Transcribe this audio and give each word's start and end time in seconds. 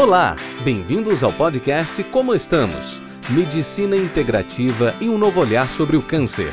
Olá, 0.00 0.34
bem-vindos 0.64 1.22
ao 1.22 1.30
podcast 1.30 2.02
Como 2.04 2.34
Estamos? 2.34 2.98
Medicina 3.28 3.94
integrativa 3.94 4.94
e 4.98 5.10
um 5.10 5.18
novo 5.18 5.38
olhar 5.38 5.68
sobre 5.68 5.94
o 5.94 6.00
câncer. 6.00 6.50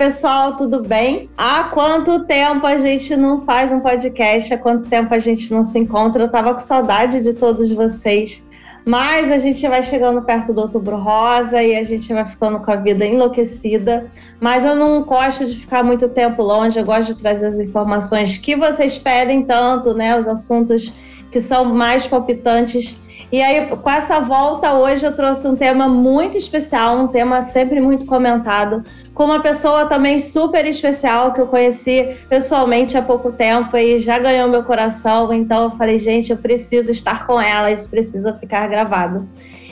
Pessoal, 0.00 0.56
tudo 0.56 0.82
bem? 0.82 1.28
Há 1.36 1.64
quanto 1.64 2.24
tempo 2.24 2.66
a 2.66 2.78
gente 2.78 3.14
não 3.14 3.42
faz 3.42 3.70
um 3.70 3.80
podcast? 3.80 4.52
Há 4.52 4.56
quanto 4.58 4.86
tempo 4.86 5.12
a 5.14 5.18
gente 5.18 5.52
não 5.52 5.62
se 5.62 5.78
encontra? 5.78 6.24
Eu 6.24 6.28
tava 6.30 6.54
com 6.54 6.58
saudade 6.58 7.20
de 7.20 7.34
todos 7.34 7.70
vocês. 7.70 8.42
Mas 8.84 9.30
a 9.30 9.38
gente 9.38 9.66
vai 9.68 9.82
chegando 9.82 10.22
perto 10.22 10.52
do 10.52 10.62
Outubro 10.62 10.96
Rosa 10.96 11.62
e 11.62 11.76
a 11.76 11.82
gente 11.82 12.12
vai 12.12 12.24
ficando 12.24 12.60
com 12.60 12.70
a 12.70 12.76
vida 12.76 13.04
enlouquecida. 13.04 14.10
Mas 14.40 14.64
eu 14.64 14.74
não 14.74 15.02
gosto 15.02 15.46
de 15.46 15.54
ficar 15.54 15.82
muito 15.82 16.08
tempo 16.08 16.42
longe, 16.42 16.78
eu 16.78 16.84
gosto 16.84 17.14
de 17.14 17.20
trazer 17.20 17.46
as 17.46 17.60
informações 17.60 18.38
que 18.38 18.56
vocês 18.56 18.96
pedem 18.96 19.42
tanto, 19.42 19.94
né? 19.94 20.18
Os 20.18 20.26
assuntos 20.26 20.92
que 21.30 21.40
são 21.40 21.64
mais 21.64 22.06
palpitantes. 22.06 22.98
E 23.32 23.40
aí, 23.40 23.64
com 23.68 23.90
essa 23.90 24.18
volta 24.18 24.72
hoje, 24.72 25.06
eu 25.06 25.14
trouxe 25.14 25.46
um 25.46 25.54
tema 25.54 25.88
muito 25.88 26.36
especial, 26.36 26.96
um 26.98 27.06
tema 27.06 27.42
sempre 27.42 27.80
muito 27.80 28.04
comentado, 28.04 28.84
com 29.14 29.24
uma 29.24 29.40
pessoa 29.40 29.86
também 29.86 30.18
super 30.18 30.66
especial 30.66 31.32
que 31.32 31.40
eu 31.40 31.46
conheci 31.46 32.16
pessoalmente 32.28 32.98
há 32.98 33.02
pouco 33.02 33.30
tempo 33.30 33.76
e 33.76 34.00
já 34.00 34.18
ganhou 34.18 34.48
meu 34.48 34.64
coração. 34.64 35.32
Então 35.32 35.64
eu 35.64 35.70
falei, 35.70 35.96
gente, 35.96 36.32
eu 36.32 36.38
preciso 36.38 36.90
estar 36.90 37.24
com 37.24 37.40
ela, 37.40 37.70
isso 37.70 37.88
precisa 37.88 38.32
ficar 38.32 38.66
gravado. 38.66 39.28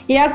E 0.07 0.17
a 0.17 0.33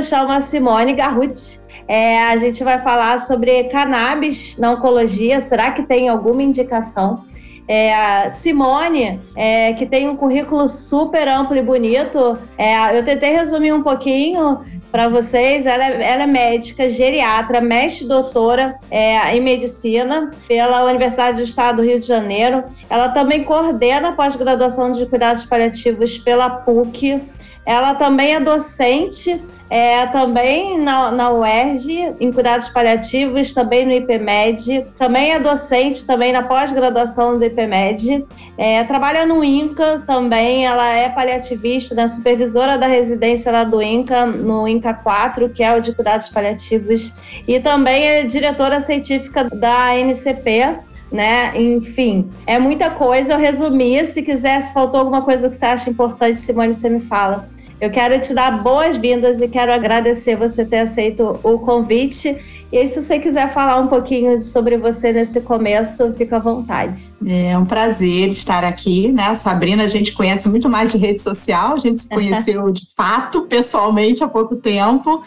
chamo 0.00 0.32
a 0.32 0.40
Simone 0.40 0.94
Garruti. 0.94 1.60
É, 1.86 2.24
a 2.24 2.36
gente 2.38 2.64
vai 2.64 2.80
falar 2.80 3.18
sobre 3.18 3.64
cannabis 3.64 4.56
na 4.56 4.72
oncologia. 4.72 5.42
Será 5.42 5.72
que 5.72 5.82
tem 5.82 6.08
alguma 6.08 6.42
indicação? 6.42 7.24
É, 7.68 7.94
a 7.94 8.28
Simone, 8.28 9.20
é, 9.36 9.72
que 9.74 9.86
tem 9.86 10.08
um 10.08 10.16
currículo 10.16 10.66
super 10.66 11.28
amplo 11.28 11.56
e 11.56 11.62
bonito, 11.62 12.36
é, 12.58 12.98
eu 12.98 13.04
tentei 13.04 13.30
resumir 13.30 13.72
um 13.72 13.82
pouquinho 13.82 14.58
para 14.92 15.08
vocês. 15.08 15.64
Ela 15.64 15.84
é, 15.84 16.12
ela 16.12 16.22
é, 16.24 16.26
médica, 16.26 16.88
geriatra, 16.88 17.60
mestre 17.60 18.06
doutora 18.06 18.78
é, 18.90 19.34
em 19.34 19.40
medicina 19.40 20.30
pela 20.46 20.84
Universidade 20.84 21.38
do 21.38 21.42
Estado 21.42 21.76
do 21.76 21.82
Rio 21.82 21.98
de 21.98 22.06
Janeiro. 22.06 22.64
Ela 22.90 23.08
também 23.08 23.42
coordena 23.42 24.12
pós-graduação 24.12 24.92
de 24.92 25.06
cuidados 25.06 25.44
paliativos 25.46 26.18
pela 26.18 26.50
PUC. 26.50 27.22
Ela 27.64 27.94
também 27.94 28.34
é 28.34 28.40
docente, 28.40 29.40
é, 29.70 30.04
também 30.06 30.78
na, 30.80 31.12
na 31.12 31.30
UERJ, 31.30 32.14
em 32.18 32.32
cuidados 32.32 32.68
paliativos, 32.68 33.52
também 33.52 33.86
no 33.86 33.92
IPMED, 33.92 34.86
também 34.98 35.32
é 35.32 35.38
docente, 35.38 36.04
também 36.04 36.32
na 36.32 36.42
pós-graduação 36.42 37.38
do 37.38 37.44
IPMED, 37.44 38.26
é, 38.58 38.82
trabalha 38.84 39.24
no 39.24 39.44
INCA 39.44 40.02
também, 40.06 40.66
ela 40.66 40.88
é 40.88 41.08
paliativista, 41.08 41.94
né, 41.94 42.06
supervisora 42.08 42.76
da 42.76 42.86
residência 42.86 43.52
lá 43.52 43.62
do 43.62 43.80
INCA, 43.80 44.26
no 44.26 44.66
INCA 44.66 44.92
4, 44.92 45.48
que 45.50 45.62
é 45.62 45.72
o 45.72 45.80
de 45.80 45.94
cuidados 45.94 46.28
paliativos, 46.28 47.12
e 47.46 47.60
também 47.60 48.06
é 48.06 48.24
diretora 48.24 48.80
científica 48.80 49.44
da 49.44 49.96
NCP, 49.96 50.80
né? 51.12 51.52
Enfim, 51.54 52.30
é 52.46 52.58
muita 52.58 52.88
coisa. 52.88 53.34
Eu 53.34 53.38
resumi. 53.38 54.04
Se 54.06 54.22
quiser, 54.22 54.60
se 54.62 54.72
faltou 54.72 54.98
alguma 54.98 55.20
coisa 55.22 55.48
que 55.48 55.54
você 55.54 55.66
acha 55.66 55.90
importante, 55.90 56.38
Simone, 56.38 56.72
você 56.72 56.88
me 56.88 57.00
fala. 57.00 57.48
Eu 57.82 57.90
quero 57.90 58.20
te 58.20 58.32
dar 58.32 58.62
boas-vindas 58.62 59.40
e 59.40 59.48
quero 59.48 59.72
agradecer 59.72 60.36
você 60.36 60.64
ter 60.64 60.78
aceito 60.78 61.40
o 61.42 61.58
convite. 61.58 62.38
E 62.70 62.78
aí, 62.78 62.86
se 62.86 63.02
você 63.02 63.18
quiser 63.18 63.52
falar 63.52 63.76
um 63.80 63.88
pouquinho 63.88 64.40
sobre 64.40 64.78
você 64.78 65.12
nesse 65.12 65.40
começo, 65.40 66.14
fica 66.16 66.36
à 66.36 66.38
vontade. 66.38 67.12
É 67.26 67.58
um 67.58 67.64
prazer 67.64 68.28
estar 68.28 68.62
aqui, 68.62 69.10
né? 69.10 69.34
Sabrina, 69.34 69.82
a 69.82 69.88
gente 69.88 70.12
conhece 70.12 70.48
muito 70.48 70.68
mais 70.68 70.92
de 70.92 70.96
rede 70.96 71.20
social, 71.20 71.72
a 71.72 71.76
gente 71.76 72.02
se 72.02 72.08
conheceu 72.14 72.70
de 72.70 72.86
fato, 72.96 73.42
pessoalmente, 73.48 74.22
há 74.22 74.28
pouco 74.28 74.54
tempo 74.54 75.20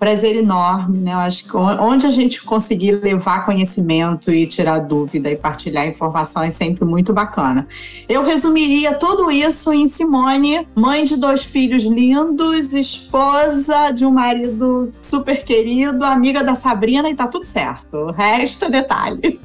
prazer 0.00 0.34
enorme, 0.34 0.98
né? 0.98 1.12
Eu 1.12 1.18
acho 1.18 1.44
que 1.44 1.54
onde 1.54 2.06
a 2.06 2.10
gente 2.10 2.42
conseguir 2.42 2.92
levar 2.92 3.44
conhecimento 3.44 4.32
e 4.32 4.46
tirar 4.46 4.78
dúvida 4.78 5.30
e 5.30 5.36
partilhar 5.36 5.86
informação 5.86 6.42
é 6.42 6.50
sempre 6.50 6.86
muito 6.86 7.12
bacana. 7.12 7.68
Eu 8.08 8.24
resumiria 8.24 8.94
tudo 8.94 9.30
isso 9.30 9.70
em 9.74 9.86
Simone, 9.86 10.66
mãe 10.74 11.04
de 11.04 11.18
dois 11.18 11.44
filhos 11.44 11.84
lindos, 11.84 12.72
esposa 12.72 13.90
de 13.90 14.06
um 14.06 14.10
marido 14.10 14.90
super 14.98 15.44
querido, 15.44 16.02
amiga 16.02 16.42
da 16.42 16.54
Sabrina 16.54 17.10
e 17.10 17.14
tá 17.14 17.28
tudo 17.28 17.44
certo. 17.44 17.94
O 17.98 18.10
resto 18.10 18.64
é 18.64 18.70
detalhe. 18.70 19.38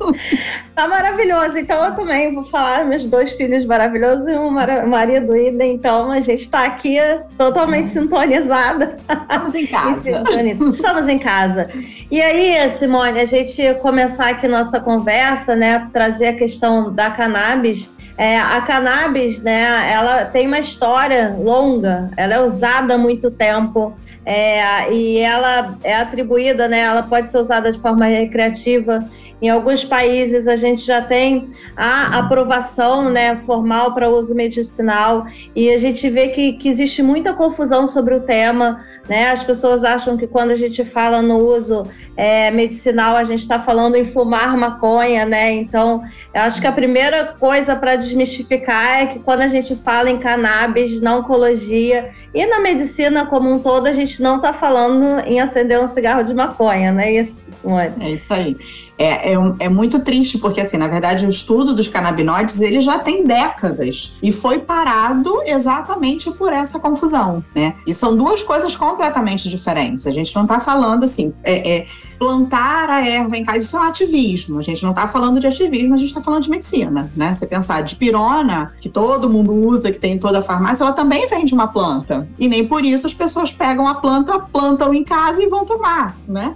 Tá 0.74 0.88
maravilhoso. 0.88 1.58
Então 1.58 1.84
eu 1.84 1.96
também 1.96 2.34
vou 2.34 2.46
falar 2.46 2.86
meus 2.86 3.06
dois 3.06 3.34
filhos 3.34 3.66
maravilhosos 3.66 4.28
e 4.28 4.38
um 4.38 4.52
marido 4.52 5.36
ida. 5.36 5.66
Então 5.66 6.12
a 6.12 6.22
gente 6.22 6.50
tá 6.50 6.64
aqui 6.64 6.98
totalmente 7.38 7.90
sintonizada. 7.90 8.98
Estamos 9.10 9.54
em 9.54 9.68
casa 9.68 10.24
bonito. 10.46 10.70
Estamos 10.70 11.08
em 11.08 11.18
casa. 11.18 11.70
E 12.12 12.22
aí, 12.22 12.70
Simone, 12.70 13.20
a 13.20 13.26
gente 13.26 13.74
começar 13.76 14.30
aqui 14.30 14.48
nossa 14.48 14.80
conversa, 14.80 15.56
né? 15.56 15.90
Trazer 15.92 16.28
a 16.28 16.34
questão 16.34 16.94
da 16.94 17.10
cannabis. 17.10 17.90
É, 18.18 18.40
a 18.40 18.62
cannabis, 18.62 19.42
né, 19.42 19.92
ela 19.92 20.24
tem 20.24 20.48
uma 20.48 20.60
história 20.60 21.36
longa, 21.38 22.10
ela 22.16 22.36
é 22.36 22.40
usada 22.40 22.94
há 22.94 22.98
muito 22.98 23.30
tempo 23.30 23.94
é, 24.26 24.90
e 24.90 25.18
ela 25.18 25.78
é 25.84 25.98
atribuída, 25.98 26.66
né, 26.70 26.80
ela 26.80 27.04
pode 27.04 27.30
ser 27.30 27.40
usada 27.40 27.74
de 27.74 27.78
forma 27.78 28.06
recreativa 28.06 29.06
em 29.42 29.50
alguns 29.50 29.84
países 29.84 30.48
a 30.48 30.56
gente 30.56 30.82
já 30.82 31.02
tem 31.02 31.50
a 31.76 32.18
aprovação 32.18 33.10
né, 33.10 33.36
formal 33.36 33.94
para 33.94 34.10
uso 34.10 34.34
medicinal 34.34 35.26
e 35.56 35.70
a 35.70 35.78
gente 35.78 36.10
vê 36.10 36.30
que, 36.30 36.54
que 36.54 36.70
existe 36.70 37.04
muita 37.04 37.34
confusão 37.34 37.86
sobre 37.86 38.16
o 38.16 38.22
tema. 38.22 38.80
Né? 39.08 39.30
As 39.30 39.44
pessoas 39.44 39.84
acham 39.84 40.16
que 40.18 40.26
quando 40.26 40.52
a 40.52 40.56
gente 40.56 40.84
fala 40.84 41.22
no 41.22 41.38
uso 41.38 41.86
é, 42.16 42.50
medicinal, 42.52 43.16
a 43.16 43.24
gente 43.24 43.42
está 43.42 43.60
falando 43.60 43.96
em 43.96 44.06
fumar 44.06 44.56
maconha, 44.58 45.26
né? 45.26 45.52
Então, 45.52 46.02
eu 46.34 46.42
acho 46.42 46.62
que 46.62 46.68
a 46.68 46.72
primeira 46.72 47.36
coisa 47.40 47.76
para 47.76 47.96
desmistificar 47.96 49.02
é 49.02 49.06
que 49.08 49.20
quando 49.20 49.42
a 49.42 49.48
gente 49.48 49.76
fala 49.76 50.10
em 50.10 50.18
cannabis, 50.18 51.02
na 51.02 51.18
oncologia 51.18 52.10
e 52.34 52.46
na 52.46 52.60
medicina 52.60 53.26
como 53.26 53.52
um 53.52 53.60
todo, 53.60 53.88
a 53.88 53.94
gente 53.94 54.22
não 54.22 54.38
está 54.38 54.54
falando 54.54 55.20
em 55.26 55.40
acender 55.40 55.80
um 55.80 55.88
cigarro 55.88 56.24
de 56.24 56.34
maconha, 56.34 56.92
né? 56.92 57.12
Isso, 57.12 57.62
é 58.00 58.10
isso 58.10 58.34
aí. 58.34 58.56
É, 58.98 59.34
é, 59.34 59.38
é, 59.60 59.70
muito 59.70 60.00
triste, 60.00 60.38
porque, 60.38 60.62
assim, 60.62 60.78
na 60.78 60.88
verdade, 60.88 61.26
o 61.26 61.30
estudo 61.30 61.74
dos 61.74 61.88
canabinoides 61.88 62.62
ele 62.62 62.82
já 62.82 62.98
tem 62.98 63.26
décadas 63.26 64.14
e 64.24 64.32
foi 64.32 64.60
parado 64.60 65.42
exatamente 65.46 66.32
por 66.32 66.54
essa 66.54 66.80
confusão, 66.80 67.44
né? 67.54 67.76
E 67.86 67.94
são 67.94 68.16
duas 68.16 68.42
coisas 68.42 68.74
completamente 68.76 69.50
diferentes. 69.50 70.08
A 70.08 70.12
gente 70.12 70.34
não 70.34 70.44
está 70.44 70.62
falando, 70.62 71.04
assim, 71.04 71.34
é, 71.44 71.76
é, 71.76 71.88
plantar 72.18 72.90
a 72.90 73.06
erva 73.06 73.38
em 73.38 73.44
casa, 73.44 73.58
isso 73.58 73.76
é 73.76 73.80
um 73.80 73.84
ativismo. 73.84 74.60
A 74.60 74.62
gente 74.62 74.82
não 74.84 74.92
está 74.92 75.08
falando 75.08 75.40
de 75.40 75.48
ativismo, 75.48 75.94
a 75.94 75.98
gente 75.98 76.10
está 76.10 76.22
falando 76.22 76.44
de 76.44 76.50
medicina, 76.50 77.12
né? 77.16 77.34
Você 77.34 77.46
pensar 77.46 77.82
de 77.82 77.96
pirona, 77.96 78.74
que 78.80 78.90
todo 78.90 79.30
mundo 79.30 79.54
usa, 79.54 79.92
que 79.92 80.00
tem 80.00 80.14
em 80.14 80.18
toda 80.18 80.40
a 80.40 80.42
farmácia, 80.42 80.84
ela 80.84 80.94
também 80.94 81.28
vem 81.28 81.46
de 81.46 81.54
uma 81.54 81.68
planta. 81.68 82.28
E 82.40 82.48
nem 82.48 82.66
por 82.66 82.84
isso 82.84 83.06
as 83.06 83.14
pessoas 83.14 83.52
pegam 83.52 83.88
a 83.88 83.96
planta, 83.96 84.40
plantam 84.40 84.94
em 84.94 85.04
casa 85.04 85.44
e 85.44 85.50
vão 85.50 85.66
tomar, 85.66 86.18
né? 86.28 86.56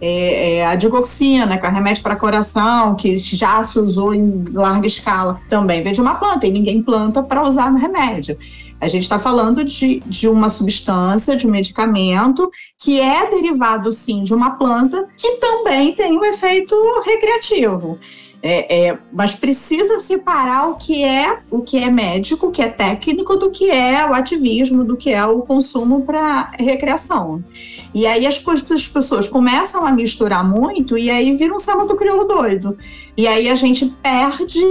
É, 0.00 0.56
é, 0.56 0.66
a 0.66 0.74
digoxina, 0.74 1.58
que 1.58 1.66
é 1.66 1.68
o 1.68 1.72
remédio 1.72 2.02
para 2.02 2.16
coração, 2.16 2.94
que 2.94 3.18
já 3.18 3.62
se 3.62 3.78
usou 3.78 4.14
em 4.14 4.44
larga 4.52 4.86
escala, 4.86 5.40
também 5.48 5.82
vem 5.82 5.92
de 5.92 6.00
uma 6.00 6.14
planta, 6.14 6.46
e 6.46 6.50
ninguém 6.50 6.82
planta 6.82 7.22
para 7.22 7.42
usar 7.42 7.70
no 7.70 7.78
remédio. 7.78 8.38
A 8.80 8.88
gente 8.88 9.02
está 9.02 9.20
falando 9.20 9.62
de, 9.62 10.00
de 10.06 10.26
uma 10.26 10.48
substância, 10.48 11.36
de 11.36 11.46
um 11.46 11.50
medicamento, 11.50 12.50
que 12.78 12.98
é 12.98 13.28
derivado, 13.28 13.92
sim, 13.92 14.24
de 14.24 14.32
uma 14.32 14.52
planta, 14.52 15.06
que 15.18 15.36
também 15.36 15.92
tem 15.92 16.18
um 16.18 16.24
efeito 16.24 16.74
recreativo. 17.04 17.98
É, 18.42 18.88
é, 18.88 18.98
mas 19.12 19.34
precisa 19.34 20.00
separar 20.00 20.70
o 20.70 20.76
que 20.76 21.04
é 21.04 21.40
o 21.50 21.60
que 21.60 21.76
é 21.76 21.90
médico, 21.90 22.46
o 22.46 22.50
que 22.50 22.62
é 22.62 22.68
técnico, 22.68 23.36
do 23.36 23.50
que 23.50 23.70
é 23.70 24.08
o 24.08 24.14
ativismo, 24.14 24.82
do 24.82 24.96
que 24.96 25.10
é 25.10 25.24
o 25.26 25.42
consumo 25.42 26.02
para 26.02 26.52
recreação. 26.58 27.44
E 27.94 28.06
aí 28.06 28.26
as, 28.26 28.42
as, 28.46 28.88
pessoas 28.88 29.28
começam 29.28 29.84
a 29.84 29.92
misturar 29.92 30.42
muito 30.42 30.96
e 30.96 31.10
aí 31.10 31.36
vira 31.36 31.54
um 31.54 31.58
samba 31.58 31.84
do 31.84 31.96
crioulo 31.96 32.24
doido. 32.24 32.78
E 33.14 33.26
aí 33.26 33.46
a 33.48 33.54
gente 33.54 33.84
perde 34.02 34.64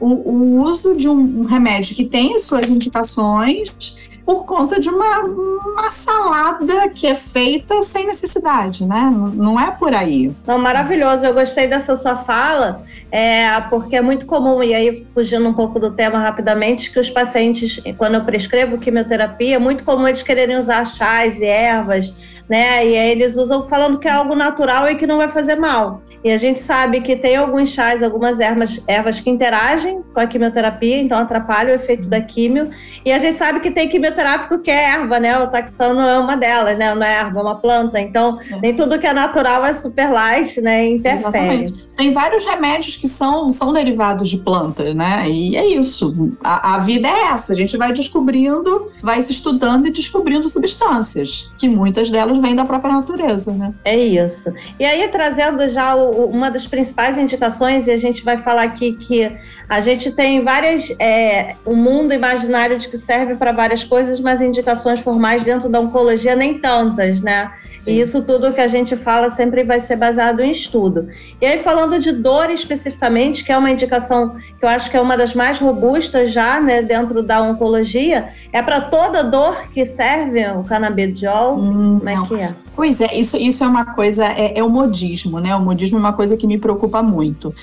o, 0.00 0.08
o 0.08 0.62
uso 0.62 0.96
de 0.96 1.06
um, 1.06 1.40
um 1.40 1.44
remédio 1.44 1.94
que 1.94 2.06
tem 2.06 2.34
as 2.34 2.42
suas 2.42 2.70
indicações 2.70 3.98
por 4.24 4.44
conta 4.44 4.78
de 4.78 4.88
uma, 4.88 5.20
uma 5.20 5.90
salada 5.90 6.88
que 6.90 7.06
é 7.06 7.14
feita 7.14 7.82
sem 7.82 8.06
necessidade, 8.06 8.84
né? 8.84 9.10
Não 9.34 9.58
é 9.58 9.70
por 9.70 9.94
aí. 9.94 10.32
Não, 10.46 10.58
maravilhoso. 10.58 11.26
Eu 11.26 11.34
gostei 11.34 11.66
dessa 11.66 11.96
sua 11.96 12.16
fala, 12.16 12.82
é, 13.10 13.60
porque 13.68 13.96
é 13.96 14.00
muito 14.00 14.26
comum, 14.26 14.62
e 14.62 14.74
aí 14.74 15.06
fugindo 15.14 15.48
um 15.48 15.54
pouco 15.54 15.78
do 15.78 15.90
tema 15.90 16.18
rapidamente, 16.18 16.92
que 16.92 16.98
os 16.98 17.10
pacientes, 17.10 17.80
quando 17.96 18.14
eu 18.14 18.24
prescrevo 18.24 18.78
quimioterapia, 18.78 19.56
é 19.56 19.58
muito 19.58 19.84
comum 19.84 20.06
eles 20.06 20.22
quererem 20.22 20.56
usar 20.56 20.84
chás 20.84 21.40
e 21.40 21.46
ervas, 21.46 22.14
né? 22.48 22.86
E 22.86 22.96
aí 22.96 23.10
eles 23.10 23.36
usam 23.36 23.62
falando 23.64 23.98
que 23.98 24.08
é 24.08 24.12
algo 24.12 24.34
natural 24.34 24.88
e 24.90 24.96
que 24.96 25.06
não 25.06 25.18
vai 25.18 25.28
fazer 25.28 25.56
mal. 25.56 26.02
E 26.22 26.30
a 26.30 26.36
gente 26.36 26.60
sabe 26.60 27.00
que 27.00 27.16
tem 27.16 27.36
alguns 27.36 27.70
chás, 27.70 28.02
algumas 28.02 28.40
ervas, 28.40 28.82
ervas 28.86 29.20
que 29.20 29.30
interagem 29.30 30.02
com 30.12 30.20
a 30.20 30.26
quimioterapia, 30.26 30.98
então 30.98 31.18
atrapalham 31.18 31.72
o 31.72 31.74
efeito 31.74 32.08
da 32.08 32.20
quimio. 32.20 32.68
E 33.04 33.12
a 33.12 33.18
gente 33.18 33.36
sabe 33.36 33.60
que 33.60 33.70
tem 33.70 33.88
quimioterápico 33.88 34.58
que 34.58 34.70
é 34.70 34.90
erva, 34.90 35.18
né? 35.18 35.38
O 35.38 35.46
taxano 35.46 36.00
é 36.00 36.18
uma 36.18 36.36
delas, 36.36 36.76
né? 36.76 36.94
Não 36.94 37.02
é 37.02 37.14
erva, 37.14 37.40
é 37.40 37.42
uma 37.42 37.54
planta. 37.54 37.98
Então, 37.98 38.38
é. 38.50 38.56
nem 38.60 38.74
tudo 38.74 38.98
que 38.98 39.06
é 39.06 39.12
natural 39.12 39.64
é 39.64 39.72
super 39.72 40.10
light, 40.10 40.60
né? 40.60 40.86
Interfere. 40.86 41.20
Exatamente. 41.20 41.88
Tem 41.96 42.12
vários 42.12 42.44
remédios 42.44 42.96
que 42.96 43.08
são, 43.08 43.50
são 43.50 43.72
derivados 43.72 44.28
de 44.28 44.38
plantas, 44.38 44.94
né? 44.94 45.24
E 45.26 45.56
é 45.56 45.66
isso. 45.66 46.34
A, 46.44 46.74
a 46.74 46.78
vida 46.78 47.08
é 47.08 47.32
essa. 47.32 47.54
A 47.54 47.56
gente 47.56 47.76
vai 47.78 47.92
descobrindo, 47.92 48.90
vai 49.02 49.22
se 49.22 49.32
estudando 49.32 49.86
e 49.86 49.90
descobrindo 49.90 50.48
substâncias, 50.48 51.50
que 51.58 51.68
muitas 51.68 52.10
delas 52.10 52.38
vêm 52.38 52.54
da 52.54 52.64
própria 52.64 52.92
natureza, 52.92 53.52
né? 53.52 53.72
É 53.84 53.96
isso. 53.96 54.52
E 54.78 54.84
aí, 54.84 55.08
trazendo 55.08 55.66
já 55.68 55.94
o 55.94 56.09
uma 56.10 56.50
das 56.50 56.66
principais 56.66 57.16
indicações, 57.16 57.86
e 57.86 57.90
a 57.90 57.96
gente 57.96 58.24
vai 58.24 58.38
falar 58.38 58.62
aqui 58.62 58.92
que 58.92 59.30
a 59.68 59.80
gente 59.80 60.12
tem 60.12 60.42
várias. 60.42 60.90
É, 60.98 61.56
um 61.66 61.76
mundo 61.76 62.12
imaginário 62.12 62.78
de 62.78 62.88
que 62.88 62.98
serve 62.98 63.34
para 63.36 63.52
várias 63.52 63.84
coisas, 63.84 64.20
mas 64.20 64.40
indicações 64.40 65.00
formais 65.00 65.44
dentro 65.44 65.68
da 65.68 65.80
oncologia 65.80 66.34
nem 66.34 66.58
tantas, 66.58 67.20
né? 67.20 67.52
E 67.86 67.98
isso 67.98 68.22
tudo 68.22 68.52
que 68.52 68.60
a 68.60 68.66
gente 68.66 68.96
fala 68.96 69.28
sempre 69.28 69.64
vai 69.64 69.80
ser 69.80 69.96
baseado 69.96 70.40
em 70.40 70.50
estudo. 70.50 71.08
E 71.40 71.46
aí, 71.46 71.62
falando 71.62 71.98
de 71.98 72.12
dor 72.12 72.50
especificamente, 72.50 73.44
que 73.44 73.52
é 73.52 73.56
uma 73.56 73.70
indicação 73.70 74.36
que 74.58 74.64
eu 74.64 74.68
acho 74.68 74.90
que 74.90 74.96
é 74.96 75.00
uma 75.00 75.16
das 75.16 75.34
mais 75.34 75.58
robustas 75.58 76.30
já, 76.30 76.60
né, 76.60 76.82
dentro 76.82 77.22
da 77.22 77.40
oncologia, 77.40 78.28
é 78.52 78.60
para 78.60 78.80
toda 78.80 79.22
dor 79.22 79.68
que 79.72 79.86
serve 79.86 80.46
o 80.48 80.62
canabidiol? 80.64 81.58
Hum, 81.58 81.98
Como 81.98 82.08
é 82.08 82.26
que 82.26 82.34
é? 82.34 82.54
Pois 82.76 83.00
é, 83.00 83.14
isso, 83.14 83.36
isso 83.36 83.62
é 83.64 83.66
uma 83.66 83.84
coisa, 83.94 84.24
é, 84.26 84.58
é 84.58 84.62
o 84.62 84.68
modismo, 84.68 85.38
né? 85.40 85.54
O 85.54 85.60
modismo 85.60 85.98
uma 86.00 86.12
coisa 86.12 86.36
que 86.36 86.46
me 86.46 86.58
preocupa 86.58 87.02
muito. 87.02 87.54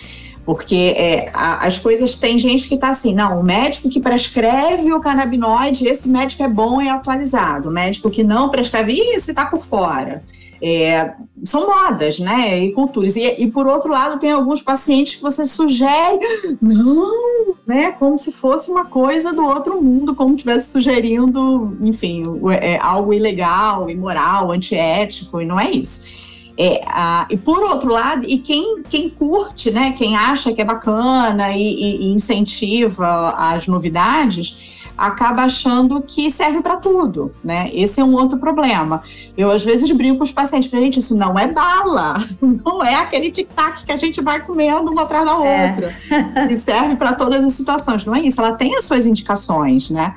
Porque 0.45 0.93
é, 0.95 1.29
a, 1.33 1.67
as 1.67 1.77
coisas. 1.77 2.15
Tem 2.15 2.39
gente 2.39 2.69
que 2.69 2.75
está 2.75 2.89
assim, 2.89 3.13
não, 3.13 3.41
o 3.41 3.43
médico 3.43 3.89
que 3.89 3.99
prescreve 3.99 4.93
o 4.93 5.01
canabinoide, 5.01 5.85
esse 5.85 6.07
médico 6.07 6.41
é 6.41 6.47
bom 6.47 6.81
e 6.81 6.87
atualizado. 6.87 7.67
O 7.67 7.71
médico 7.71 8.09
que 8.09 8.23
não 8.23 8.47
prescreve, 8.47 8.93
esse 8.93 9.31
está 9.31 9.45
por 9.45 9.65
fora. 9.65 10.23
É, 10.61 11.13
são 11.43 11.67
modas, 11.67 12.19
né? 12.19 12.57
E 12.63 12.71
culturas. 12.71 13.15
E, 13.15 13.35
e, 13.39 13.51
por 13.51 13.67
outro 13.67 13.91
lado, 13.91 14.19
tem 14.19 14.31
alguns 14.31 14.61
pacientes 14.61 15.15
que 15.15 15.21
você 15.21 15.45
sugere, 15.45 16.19
não, 16.61 17.55
né? 17.65 17.91
Como 17.91 18.17
se 18.17 18.31
fosse 18.31 18.71
uma 18.71 18.85
coisa 18.85 19.33
do 19.33 19.45
outro 19.45 19.81
mundo, 19.81 20.15
como 20.15 20.33
estivesse 20.33 20.71
sugerindo, 20.71 21.77
enfim, 21.81 22.23
é, 22.59 22.77
algo 22.77 23.13
ilegal, 23.13 23.89
imoral, 23.89 24.51
antiético, 24.51 25.41
e 25.41 25.45
não 25.45 25.59
é 25.59 25.69
isso. 25.69 26.26
É, 26.59 26.83
a, 26.87 27.27
e 27.29 27.37
por 27.37 27.59
outro 27.63 27.91
lado, 27.91 28.25
e 28.27 28.39
quem, 28.39 28.81
quem 28.89 29.09
curte, 29.09 29.69
né, 29.69 29.91
quem 29.91 30.15
acha 30.15 30.51
que 30.51 30.61
é 30.61 30.65
bacana 30.65 31.51
e, 31.53 31.61
e, 31.61 32.07
e 32.07 32.13
incentiva 32.13 33.35
as 33.37 33.67
novidades, 33.67 34.75
acaba 34.97 35.43
achando 35.43 36.01
que 36.01 36.31
serve 36.31 36.61
para 36.61 36.77
tudo, 36.77 37.31
né? 37.43 37.69
Esse 37.71 38.01
é 38.01 38.03
um 38.03 38.15
outro 38.15 38.39
problema. 38.39 39.03
Eu 39.37 39.51
às 39.51 39.63
vezes 39.63 39.91
brinco 39.91 40.17
com 40.17 40.23
os 40.23 40.31
pacientes, 40.31 40.71
gente, 40.71 40.97
isso 40.97 41.15
não 41.15 41.37
é 41.37 41.47
bala, 41.47 42.15
não 42.41 42.83
é 42.83 42.95
aquele 42.95 43.29
tic-tac 43.29 43.85
que 43.85 43.91
a 43.91 43.97
gente 43.97 44.19
vai 44.21 44.43
comendo 44.43 44.89
uma 44.89 45.03
atrás 45.03 45.23
da 45.23 45.33
é. 45.33 45.69
outra, 45.69 45.95
é. 46.09 46.51
e 46.51 46.57
serve 46.57 46.95
para 46.95 47.13
todas 47.13 47.45
as 47.45 47.53
situações. 47.53 48.03
Não 48.05 48.15
é 48.15 48.21
isso, 48.21 48.41
ela 48.41 48.53
tem 48.53 48.75
as 48.75 48.85
suas 48.85 49.05
indicações, 49.05 49.91
né? 49.91 50.15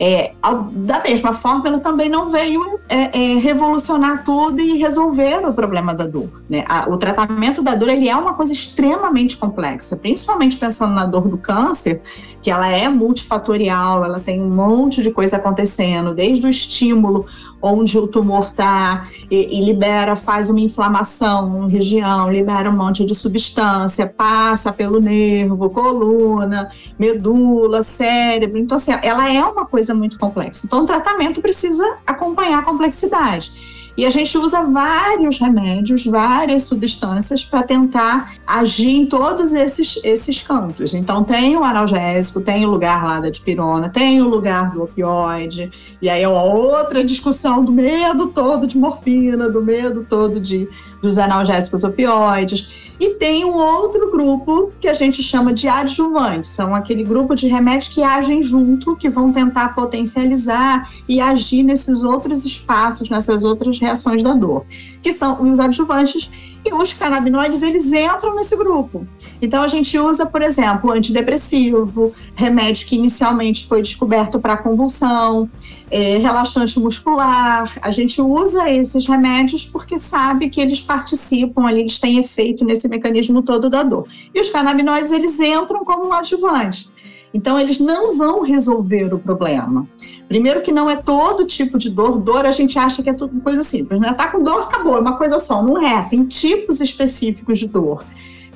É, 0.00 0.32
da 0.72 1.02
mesma 1.02 1.34
forma, 1.34 1.66
ela 1.66 1.80
também 1.80 2.08
não 2.08 2.30
veio 2.30 2.78
é, 2.88 3.18
é, 3.18 3.38
revolucionar 3.38 4.24
tudo 4.24 4.60
e 4.60 4.78
resolver 4.78 5.44
o 5.44 5.52
problema 5.52 5.92
da 5.92 6.06
dor. 6.06 6.30
Né? 6.48 6.64
A, 6.68 6.88
o 6.88 6.96
tratamento 6.96 7.62
da 7.62 7.74
dor 7.74 7.88
ele 7.88 8.08
é 8.08 8.14
uma 8.14 8.34
coisa 8.34 8.52
extremamente 8.52 9.36
complexa, 9.36 9.96
principalmente 9.96 10.56
pensando 10.56 10.94
na 10.94 11.04
dor 11.04 11.26
do 11.26 11.36
câncer, 11.36 12.00
que 12.40 12.50
ela 12.50 12.68
é 12.68 12.88
multifatorial, 12.88 14.04
ela 14.04 14.20
tem 14.20 14.40
um 14.40 14.48
monte 14.48 15.02
de 15.02 15.10
coisa 15.10 15.36
acontecendo, 15.36 16.14
desde 16.14 16.46
o 16.46 16.50
estímulo 16.50 17.26
onde 17.60 17.98
o 17.98 18.06
tumor 18.06 18.48
está 18.48 19.08
e, 19.30 19.58
e, 19.58 19.64
libera, 19.64 20.14
faz 20.14 20.48
uma 20.48 20.60
inflamação 20.60 21.60
na 21.60 21.66
região, 21.66 22.30
libera 22.30 22.70
um 22.70 22.76
monte 22.76 23.04
de 23.04 23.14
substância, 23.14 24.06
passa 24.06 24.72
pelo 24.72 25.00
nervo, 25.00 25.68
coluna, 25.70 26.70
medula, 26.98 27.82
cérebro. 27.82 28.58
Então, 28.58 28.76
assim, 28.76 28.92
ela 29.02 29.32
é 29.32 29.42
uma 29.42 29.66
coisa 29.66 29.94
muito 29.94 30.18
complexa. 30.18 30.66
Então, 30.66 30.84
o 30.84 30.86
tratamento 30.86 31.40
precisa 31.40 31.84
acompanhar 32.06 32.60
a 32.60 32.64
complexidade. 32.64 33.77
E 33.98 34.06
a 34.06 34.10
gente 34.10 34.38
usa 34.38 34.62
vários 34.62 35.40
remédios, 35.40 36.06
várias 36.06 36.62
substâncias 36.62 37.44
para 37.44 37.64
tentar 37.64 38.34
agir 38.46 38.94
em 38.94 39.06
todos 39.06 39.52
esses, 39.52 39.98
esses 40.04 40.40
campos. 40.40 40.94
Então, 40.94 41.24
tem 41.24 41.56
o 41.56 41.64
analgésico, 41.64 42.40
tem 42.40 42.64
o 42.64 42.70
lugar 42.70 43.04
lá 43.04 43.18
da 43.18 43.28
dipirona, 43.28 43.88
tem 43.88 44.22
o 44.22 44.28
lugar 44.28 44.70
do 44.70 44.84
opioide, 44.84 45.72
e 46.00 46.08
aí 46.08 46.22
é 46.22 46.28
uma 46.28 46.44
outra 46.44 47.02
discussão 47.02 47.64
do 47.64 47.72
medo 47.72 48.28
todo 48.28 48.68
de 48.68 48.78
morfina, 48.78 49.50
do 49.50 49.60
medo 49.60 50.06
todo 50.08 50.38
de, 50.38 50.68
dos 51.02 51.18
analgésicos 51.18 51.82
opioides. 51.82 52.87
E 53.00 53.10
tem 53.14 53.44
um 53.44 53.54
outro 53.54 54.10
grupo 54.10 54.72
que 54.80 54.88
a 54.88 54.92
gente 54.92 55.22
chama 55.22 55.52
de 55.52 55.68
adjuvantes, 55.68 56.50
são 56.50 56.74
aquele 56.74 57.04
grupo 57.04 57.34
de 57.34 57.46
remédios 57.46 57.88
que 57.88 58.02
agem 58.02 58.42
junto, 58.42 58.96
que 58.96 59.08
vão 59.08 59.32
tentar 59.32 59.74
potencializar 59.74 60.90
e 61.08 61.20
agir 61.20 61.62
nesses 61.62 62.02
outros 62.02 62.44
espaços, 62.44 63.08
nessas 63.08 63.44
outras 63.44 63.78
reações 63.78 64.22
da 64.22 64.32
dor, 64.32 64.64
que 65.00 65.12
são 65.12 65.50
os 65.50 65.60
adjuvantes 65.60 66.30
e 66.68 66.72
os 66.72 66.92
canabinoides, 66.92 67.62
eles 67.62 67.90
entram 67.92 68.34
nesse 68.34 68.56
grupo. 68.56 69.06
Então, 69.40 69.62
a 69.62 69.68
gente 69.68 69.98
usa, 69.98 70.26
por 70.26 70.42
exemplo, 70.42 70.90
antidepressivo, 70.90 72.12
remédio 72.34 72.86
que 72.86 72.96
inicialmente 72.96 73.66
foi 73.66 73.82
descoberto 73.82 74.38
para 74.38 74.56
convulsão, 74.56 75.48
é, 75.90 76.18
relaxante 76.18 76.78
muscular. 76.78 77.78
A 77.80 77.90
gente 77.90 78.20
usa 78.20 78.70
esses 78.70 79.06
remédios 79.06 79.64
porque 79.64 79.98
sabe 79.98 80.50
que 80.50 80.60
eles 80.60 80.80
participam 80.80 81.66
ali, 81.66 81.80
eles 81.80 81.98
têm 81.98 82.18
efeito 82.18 82.64
nesse 82.64 82.88
mecanismo 82.88 83.42
todo 83.42 83.70
da 83.70 83.82
dor. 83.82 84.06
E 84.34 84.40
os 84.40 84.50
canabinoides, 84.50 85.12
eles 85.12 85.38
entram 85.40 85.84
como 85.84 86.06
um 86.06 86.12
adjuvante. 86.12 86.90
Então, 87.32 87.58
eles 87.58 87.78
não 87.78 88.16
vão 88.16 88.42
resolver 88.42 89.12
o 89.12 89.18
problema. 89.18 89.86
Primeiro 90.28 90.60
que 90.60 90.72
não 90.72 90.88
é 90.88 90.96
todo 90.96 91.46
tipo 91.46 91.78
de 91.78 91.90
dor. 91.90 92.18
Dor 92.18 92.46
a 92.46 92.50
gente 92.50 92.78
acha 92.78 93.02
que 93.02 93.10
é 93.10 93.14
tudo 93.14 93.40
coisa 93.40 93.62
simples, 93.62 94.00
né? 94.00 94.12
Tá 94.12 94.28
com 94.28 94.42
dor, 94.42 94.62
acabou, 94.62 94.96
é 94.96 95.00
uma 95.00 95.16
coisa 95.16 95.38
só. 95.38 95.62
Não 95.62 95.82
é. 95.82 96.02
Tem 96.02 96.24
tipos 96.24 96.80
específicos 96.80 97.58
de 97.58 97.66
dor. 97.66 98.04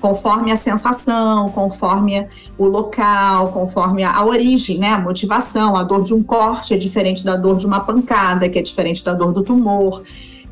Conforme 0.00 0.50
a 0.50 0.56
sensação, 0.56 1.50
conforme 1.50 2.26
o 2.58 2.66
local, 2.66 3.52
conforme 3.52 4.02
a, 4.02 4.24
origem, 4.24 4.78
né? 4.78 4.88
A 4.88 5.00
motivação. 5.00 5.76
A 5.76 5.82
dor 5.82 6.02
de 6.02 6.12
um 6.12 6.22
corte 6.22 6.74
é 6.74 6.76
diferente 6.76 7.24
da 7.24 7.36
dor 7.36 7.56
de 7.56 7.66
uma 7.66 7.80
pancada, 7.80 8.48
que 8.48 8.58
é 8.58 8.62
diferente 8.62 9.04
da 9.04 9.14
dor 9.14 9.32
do 9.32 9.42
tumor. 9.42 10.02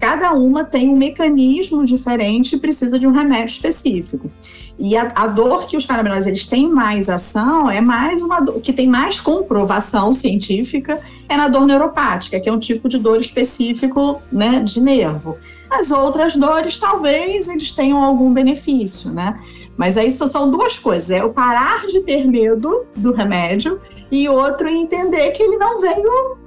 Cada 0.01 0.33
uma 0.33 0.65
tem 0.65 0.89
um 0.89 0.97
mecanismo 0.97 1.85
diferente 1.85 2.57
e 2.57 2.59
precisa 2.59 2.99
de 2.99 3.07
um 3.07 3.13
remédio 3.13 3.53
específico. 3.53 4.31
E 4.79 4.97
a, 4.97 5.13
a, 5.15 5.27
dor 5.27 5.67
que 5.67 5.77
os 5.77 5.85
canabinoides 5.85 6.27
eles 6.27 6.47
têm 6.47 6.67
mais 6.67 7.11
ação 7.11 7.71
é 7.71 7.83
mais 7.83 8.23
uma 8.23 8.41
dor 8.41 8.63
que 8.63 8.73
tem 8.73 8.87
mais 8.87 9.21
comprovação 9.21 10.15
científica 10.15 10.99
é 11.29 11.37
na 11.37 11.49
dor 11.49 11.67
neuropática, 11.67 12.41
que 12.41 12.49
é 12.49 12.53
um 12.53 12.59
tipo 12.59 12.89
de 12.89 12.99
dor 12.99 13.21
específico, 13.21 14.23
né, 14.33 14.61
de 14.61 14.81
nervo. 14.81 15.37
As 15.69 15.91
outras 15.91 16.35
dores 16.35 16.79
talvez 16.79 17.47
eles 17.47 17.71
tenham 17.73 18.03
algum 18.03 18.33
benefício, 18.33 19.13
né? 19.13 19.39
Mas 19.77 19.99
aí 19.99 20.11
são 20.11 20.51
duas 20.51 20.79
coisas: 20.79 21.11
é 21.11 21.23
o 21.23 21.31
parar 21.31 21.87
de 21.87 22.01
ter 22.01 22.27
medo 22.27 22.87
do 22.97 23.13
remédio 23.13 23.79
e 24.11 24.29
outro 24.29 24.69
entender 24.69 25.31
que 25.33 25.43
ele 25.43 25.57
não 25.57 25.81
veio 25.81 26.39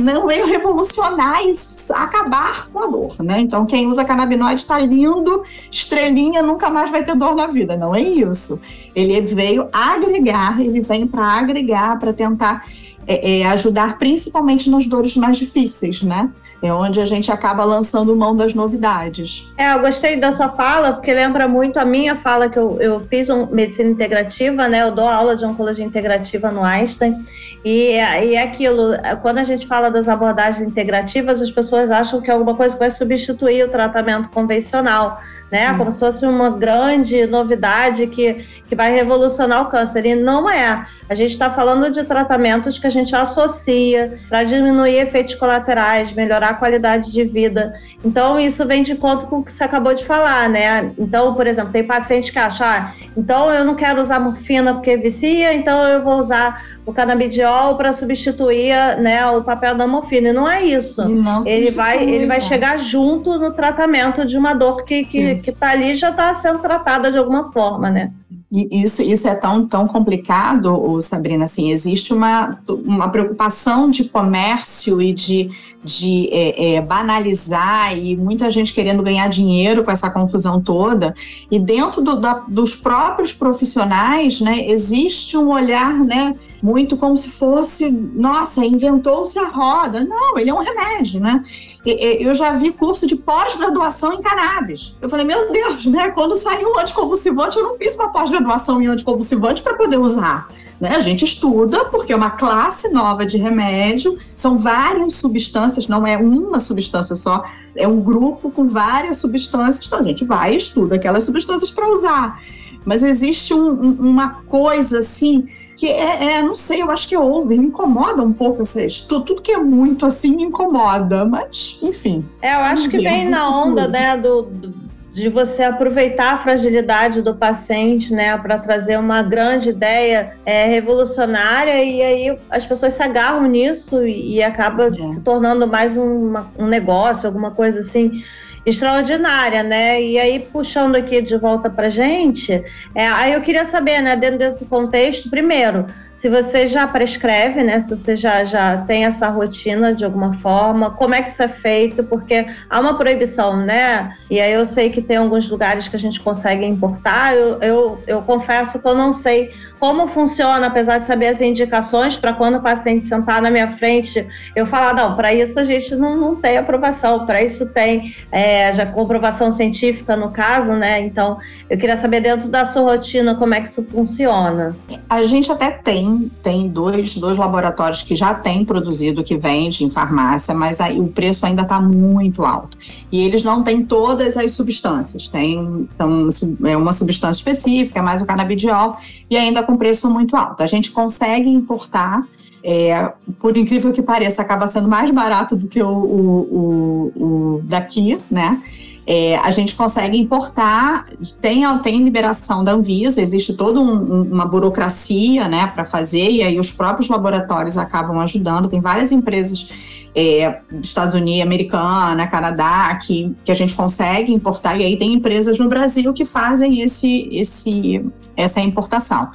não 0.00 0.26
veio 0.26 0.46
revolucionar 0.46 1.42
e 1.44 1.52
acabar 1.94 2.68
com 2.68 2.78
a 2.80 2.86
dor, 2.86 3.16
né? 3.22 3.40
Então 3.40 3.64
quem 3.66 3.86
usa 3.86 4.04
canabinoide 4.04 4.62
está 4.62 4.78
lindo, 4.78 5.42
estrelinha, 5.70 6.42
nunca 6.42 6.70
mais 6.70 6.90
vai 6.90 7.04
ter 7.04 7.14
dor 7.14 7.34
na 7.34 7.46
vida, 7.46 7.76
não 7.76 7.94
é 7.94 8.00
isso. 8.00 8.60
Ele 8.94 9.20
veio 9.20 9.68
agregar, 9.72 10.60
ele 10.60 10.80
vem 10.80 11.06
para 11.06 11.24
agregar, 11.24 11.98
para 11.98 12.12
tentar 12.12 12.66
é, 13.06 13.40
é, 13.40 13.46
ajudar 13.46 13.98
principalmente 13.98 14.70
nas 14.70 14.86
dores 14.86 15.16
mais 15.16 15.36
difíceis, 15.36 16.02
né? 16.02 16.30
É 16.62 16.72
onde 16.72 17.00
a 17.00 17.06
gente 17.06 17.30
acaba 17.30 17.64
lançando 17.64 18.14
mão 18.14 18.36
das 18.36 18.54
novidades. 18.54 19.52
É, 19.56 19.72
eu 19.72 19.80
gostei 19.80 20.16
da 20.16 20.30
sua 20.30 20.48
fala, 20.48 20.92
porque 20.92 21.12
lembra 21.12 21.48
muito 21.48 21.78
a 21.78 21.84
minha 21.84 22.14
fala 22.14 22.48
que 22.48 22.58
eu, 22.58 22.80
eu 22.80 23.00
fiz 23.00 23.28
um, 23.28 23.46
medicina 23.46 23.90
integrativa, 23.90 24.68
né? 24.68 24.82
Eu 24.82 24.92
dou 24.92 25.08
aula 25.08 25.34
de 25.34 25.44
oncologia 25.44 25.84
integrativa 25.84 26.50
no 26.50 26.62
Einstein. 26.62 27.24
E, 27.64 27.94
e 27.96 28.34
é 28.34 28.42
aquilo, 28.42 28.92
quando 29.22 29.38
a 29.38 29.44
gente 29.44 29.66
fala 29.66 29.90
das 29.90 30.08
abordagens 30.08 30.66
integrativas, 30.66 31.42
as 31.42 31.50
pessoas 31.50 31.90
acham 31.90 32.20
que 32.20 32.30
é 32.30 32.32
alguma 32.32 32.54
coisa 32.54 32.74
que 32.74 32.80
vai 32.80 32.90
substituir 32.90 33.64
o 33.64 33.68
tratamento 33.68 34.28
convencional 34.28 35.20
né? 35.52 35.70
Hum. 35.70 35.78
Como 35.78 35.92
se 35.92 36.00
fosse 36.00 36.24
uma 36.24 36.48
grande 36.48 37.26
novidade 37.26 38.06
que, 38.06 38.42
que 38.66 38.74
vai 38.74 38.90
revolucionar 38.90 39.60
o 39.60 39.66
câncer. 39.66 40.06
E 40.06 40.14
não 40.14 40.48
é. 40.48 40.86
A 41.08 41.14
gente 41.14 41.32
está 41.32 41.50
falando 41.50 41.90
de 41.90 42.02
tratamentos 42.04 42.78
que 42.78 42.86
a 42.86 42.90
gente 42.90 43.14
associa 43.14 44.18
para 44.30 44.42
diminuir 44.44 44.96
efeitos 44.96 45.34
colaterais, 45.34 46.10
melhorar 46.12 46.51
a 46.52 46.54
qualidade 46.54 47.12
de 47.12 47.24
vida. 47.24 47.74
Então, 48.04 48.38
isso 48.38 48.64
vem 48.66 48.82
de 48.82 48.94
conta 48.94 49.26
com 49.26 49.40
o 49.40 49.42
que 49.42 49.52
você 49.52 49.64
acabou 49.64 49.94
de 49.94 50.04
falar, 50.04 50.48
né? 50.48 50.92
Então, 50.98 51.34
por 51.34 51.46
exemplo, 51.46 51.72
tem 51.72 51.84
paciente 51.84 52.32
que 52.32 52.38
acha, 52.38 52.64
ah, 52.64 52.92
então 53.16 53.52
eu 53.52 53.64
não 53.64 53.74
quero 53.74 54.00
usar 54.00 54.20
morfina 54.20 54.74
porque 54.74 54.96
vicia, 54.96 55.52
então 55.52 55.86
eu 55.88 56.02
vou 56.02 56.18
usar 56.18 56.62
o 56.84 56.92
canabidiol 56.92 57.76
para 57.76 57.92
substituir 57.92 58.74
né, 59.00 59.24
o 59.26 59.42
papel 59.42 59.76
da 59.76 59.86
morfina. 59.86 60.28
E 60.28 60.32
não 60.32 60.48
é 60.48 60.64
isso. 60.64 61.00
ele 61.46 61.70
vai, 61.70 62.02
ele 62.02 62.26
vai 62.26 62.40
chegar 62.40 62.78
junto 62.78 63.38
no 63.38 63.52
tratamento 63.52 64.24
de 64.24 64.36
uma 64.36 64.52
dor 64.52 64.84
que, 64.84 65.04
que, 65.04 65.34
que 65.36 65.50
está 65.50 65.70
ali 65.70 65.94
já 65.94 66.10
está 66.10 66.32
sendo 66.34 66.58
tratada 66.58 67.10
de 67.10 67.18
alguma 67.18 67.52
forma, 67.52 67.90
né? 67.90 68.10
E 68.54 68.82
isso, 68.82 69.02
isso 69.02 69.26
é 69.26 69.34
tão, 69.34 69.66
tão 69.66 69.88
complicado, 69.88 71.00
Sabrina, 71.00 71.44
assim, 71.44 71.72
existe 71.72 72.12
uma, 72.12 72.58
uma 72.68 73.08
preocupação 73.08 73.88
de 73.88 74.04
comércio 74.04 75.00
e 75.00 75.10
de, 75.10 75.48
de 75.82 76.28
é, 76.30 76.74
é, 76.74 76.80
banalizar 76.82 77.96
e 77.96 78.14
muita 78.14 78.50
gente 78.50 78.74
querendo 78.74 79.02
ganhar 79.02 79.26
dinheiro 79.28 79.82
com 79.82 79.90
essa 79.90 80.10
confusão 80.10 80.60
toda. 80.60 81.14
E 81.50 81.58
dentro 81.58 82.02
do, 82.02 82.20
da, 82.20 82.44
dos 82.46 82.74
próprios 82.74 83.32
profissionais, 83.32 84.38
né, 84.38 84.66
existe 84.68 85.34
um 85.34 85.50
olhar, 85.50 85.94
né, 85.94 86.34
muito 86.72 86.96
como 86.96 87.14
se 87.18 87.28
fosse, 87.28 87.90
nossa, 87.90 88.64
inventou-se 88.64 89.38
a 89.38 89.48
roda. 89.48 90.02
Não, 90.02 90.38
ele 90.38 90.48
é 90.48 90.54
um 90.54 90.62
remédio, 90.62 91.20
né? 91.20 91.44
Eu 91.84 92.34
já 92.34 92.52
vi 92.52 92.72
curso 92.72 93.06
de 93.06 93.14
pós-graduação 93.14 94.14
em 94.14 94.22
cannabis. 94.22 94.96
Eu 95.02 95.08
falei, 95.10 95.26
meu 95.26 95.52
Deus, 95.52 95.84
né? 95.84 96.08
Quando 96.10 96.34
saiu 96.34 96.70
o 96.70 96.78
anticonvulsivante, 96.78 97.58
eu 97.58 97.62
não 97.62 97.74
fiz 97.74 97.94
uma 97.94 98.08
pós-graduação 98.08 98.80
em 98.80 98.86
anticonvulsivante 98.86 99.62
para 99.62 99.74
poder 99.74 99.98
usar. 99.98 100.48
Né? 100.80 100.96
A 100.96 101.00
gente 101.00 101.26
estuda 101.26 101.84
porque 101.84 102.14
é 102.14 102.16
uma 102.16 102.30
classe 102.30 102.90
nova 102.90 103.26
de 103.26 103.36
remédio, 103.36 104.18
são 104.34 104.58
várias 104.58 105.14
substâncias, 105.14 105.86
não 105.86 106.06
é 106.06 106.16
uma 106.16 106.58
substância 106.58 107.14
só, 107.14 107.44
é 107.76 107.86
um 107.86 108.00
grupo 108.00 108.50
com 108.50 108.66
várias 108.66 109.18
substâncias, 109.18 109.86
então 109.86 110.00
a 110.00 110.04
gente 110.04 110.24
vai 110.24 110.54
e 110.54 110.56
estuda 110.56 110.94
aquelas 110.94 111.24
substâncias 111.24 111.70
para 111.70 111.86
usar. 111.86 112.40
Mas 112.84 113.02
existe 113.02 113.52
um, 113.52 113.92
uma 113.92 114.42
coisa 114.46 115.00
assim 115.00 115.46
que 115.76 115.88
é, 115.88 116.36
é, 116.36 116.42
não 116.42 116.54
sei, 116.54 116.82
eu 116.82 116.90
acho 116.90 117.08
que 117.08 117.16
houve, 117.16 117.58
me 117.58 117.66
incomoda 117.66 118.22
um 118.22 118.32
pouco 118.32 118.62
essas, 118.62 119.00
tudo, 119.00 119.24
tudo 119.24 119.42
que 119.42 119.52
é 119.52 119.58
muito 119.58 120.06
assim 120.06 120.36
me 120.36 120.44
incomoda, 120.44 121.24
mas 121.24 121.78
enfim. 121.82 122.24
É, 122.40 122.54
eu 122.54 122.60
acho 122.60 122.88
que 122.88 122.98
vem 122.98 123.28
na 123.28 123.48
onda, 123.48 123.82
tudo. 123.82 123.92
né, 123.92 124.16
do, 124.16 124.42
do, 124.42 124.74
de 125.12 125.28
você 125.28 125.62
aproveitar 125.62 126.32
a 126.34 126.38
fragilidade 126.38 127.20
do 127.20 127.34
paciente, 127.34 128.12
né, 128.12 128.36
para 128.38 128.58
trazer 128.58 128.98
uma 128.98 129.22
grande 129.22 129.70
ideia 129.70 130.34
é, 130.44 130.66
revolucionária 130.66 131.82
e 131.82 132.02
aí 132.02 132.38
as 132.50 132.64
pessoas 132.64 132.94
se 132.94 133.02
agarram 133.02 133.46
nisso 133.46 134.06
e, 134.06 134.36
e 134.36 134.42
acaba 134.42 134.86
é. 134.88 135.06
se 135.06 135.22
tornando 135.22 135.66
mais 135.66 135.96
um, 135.96 136.34
um 136.58 136.66
negócio, 136.66 137.26
alguma 137.26 137.50
coisa 137.50 137.80
assim 137.80 138.22
extraordinária, 138.64 139.62
né? 139.62 140.00
E 140.02 140.18
aí, 140.18 140.38
puxando 140.38 140.96
aqui 140.96 141.20
de 141.20 141.36
volta 141.36 141.68
para 141.68 141.88
gente, 141.88 142.62
é, 142.94 143.06
aí 143.08 143.32
eu 143.32 143.40
queria 143.40 143.64
saber, 143.64 144.00
né, 144.00 144.16
dentro 144.16 144.38
desse 144.38 144.66
contexto, 144.66 145.28
primeiro, 145.28 145.86
se 146.14 146.28
você 146.28 146.66
já 146.66 146.86
prescreve, 146.86 147.62
né? 147.62 147.80
Se 147.80 147.94
você 147.94 148.14
já, 148.14 148.44
já 148.44 148.78
tem 148.78 149.04
essa 149.04 149.28
rotina 149.28 149.94
de 149.94 150.04
alguma 150.04 150.34
forma, 150.34 150.90
como 150.90 151.14
é 151.14 151.22
que 151.22 151.30
isso 151.30 151.42
é 151.42 151.48
feito? 151.48 152.04
Porque 152.04 152.46
há 152.68 152.80
uma 152.80 152.96
proibição, 152.96 153.56
né? 153.56 154.14
E 154.30 154.40
aí 154.40 154.52
eu 154.52 154.66
sei 154.66 154.90
que 154.90 155.00
tem 155.00 155.16
alguns 155.16 155.48
lugares 155.48 155.88
que 155.88 155.96
a 155.96 155.98
gente 155.98 156.20
consegue 156.20 156.66
importar. 156.66 157.34
Eu, 157.34 157.58
eu, 157.60 158.02
eu 158.06 158.22
confesso 158.22 158.78
que 158.78 158.86
eu 158.86 158.94
não 158.94 159.12
sei 159.14 159.50
como 159.80 160.06
funciona, 160.06 160.66
apesar 160.68 160.98
de 160.98 161.06
saber 161.06 161.26
as 161.26 161.40
indicações, 161.40 162.16
para 162.16 162.32
quando 162.32 162.58
o 162.58 162.62
paciente 162.62 163.04
sentar 163.04 163.42
na 163.42 163.50
minha 163.50 163.76
frente, 163.76 164.24
eu 164.54 164.64
falar, 164.64 164.94
não, 164.94 165.16
para 165.16 165.34
isso 165.34 165.58
a 165.58 165.64
gente 165.64 165.96
não, 165.96 166.16
não 166.16 166.36
tem 166.36 166.56
aprovação, 166.56 167.26
para 167.26 167.42
isso 167.42 167.72
tem 167.72 168.14
é, 168.30 168.70
já 168.70 168.86
comprovação 168.86 169.50
científica 169.50 170.14
no 170.14 170.30
caso, 170.30 170.74
né? 170.74 171.00
Então, 171.00 171.38
eu 171.68 171.76
queria 171.76 171.96
saber 171.96 172.20
dentro 172.20 172.48
da 172.48 172.64
sua 172.64 172.92
rotina 172.92 173.34
como 173.34 173.54
é 173.54 173.60
que 173.60 173.68
isso 173.68 173.82
funciona. 173.82 174.76
A 175.10 175.24
gente 175.24 175.50
até 175.50 175.70
tem 175.70 176.01
tem, 176.02 176.30
tem 176.42 176.68
dois, 176.68 177.16
dois 177.16 177.38
laboratórios 177.38 178.02
que 178.02 178.16
já 178.16 178.34
têm 178.34 178.64
produzido, 178.64 179.22
que 179.22 179.36
vende 179.36 179.84
em 179.84 179.90
farmácia, 179.90 180.54
mas 180.54 180.80
aí 180.80 181.00
o 181.00 181.08
preço 181.08 181.46
ainda 181.46 181.62
está 181.62 181.80
muito 181.80 182.44
alto. 182.44 182.76
E 183.10 183.20
eles 183.24 183.42
não 183.42 183.62
têm 183.62 183.84
todas 183.84 184.36
as 184.36 184.52
substâncias, 184.52 185.28
tem 185.28 185.88
então, 185.94 186.28
é 186.64 186.76
uma 186.76 186.92
substância 186.92 187.38
específica, 187.38 188.00
é 188.00 188.02
mais 188.02 188.20
o 188.20 188.26
canabidiol, 188.26 188.96
e 189.30 189.36
ainda 189.36 189.62
com 189.62 189.76
preço 189.76 190.10
muito 190.10 190.36
alto. 190.36 190.62
A 190.62 190.66
gente 190.66 190.90
consegue 190.90 191.48
importar 191.48 192.26
é, 192.64 193.12
por 193.40 193.56
incrível 193.56 193.92
que 193.92 194.02
pareça, 194.02 194.40
acaba 194.40 194.68
sendo 194.68 194.88
mais 194.88 195.10
barato 195.10 195.56
do 195.56 195.66
que 195.66 195.82
o, 195.82 195.88
o, 195.88 197.12
o, 197.16 197.56
o 197.56 197.62
daqui, 197.64 198.18
né? 198.30 198.60
É, 199.04 199.36
a 199.38 199.50
gente 199.50 199.74
consegue 199.74 200.16
importar, 200.16 201.06
tem, 201.40 201.62
tem 201.80 202.02
liberação 202.04 202.62
da 202.62 202.72
Anvisa, 202.72 203.20
existe 203.20 203.54
toda 203.54 203.80
um, 203.80 204.22
uma 204.22 204.46
burocracia 204.46 205.48
né, 205.48 205.66
para 205.74 205.84
fazer, 205.84 206.30
e 206.30 206.42
aí 206.42 206.58
os 206.58 206.70
próprios 206.70 207.08
laboratórios 207.08 207.76
acabam 207.76 208.18
ajudando. 208.20 208.68
Tem 208.68 208.80
várias 208.80 209.10
empresas 209.10 209.68
é, 210.14 210.60
Estados 210.80 211.14
Unidos, 211.14 211.42
americana, 211.42 212.28
Canadá, 212.28 212.94
que, 212.96 213.34
que 213.44 213.50
a 213.50 213.56
gente 213.56 213.74
consegue 213.74 214.32
importar, 214.32 214.78
e 214.78 214.84
aí 214.84 214.96
tem 214.96 215.12
empresas 215.14 215.58
no 215.58 215.68
Brasil 215.68 216.12
que 216.12 216.24
fazem 216.24 216.80
esse, 216.80 217.28
esse, 217.32 218.04
essa 218.36 218.60
importação. 218.60 219.30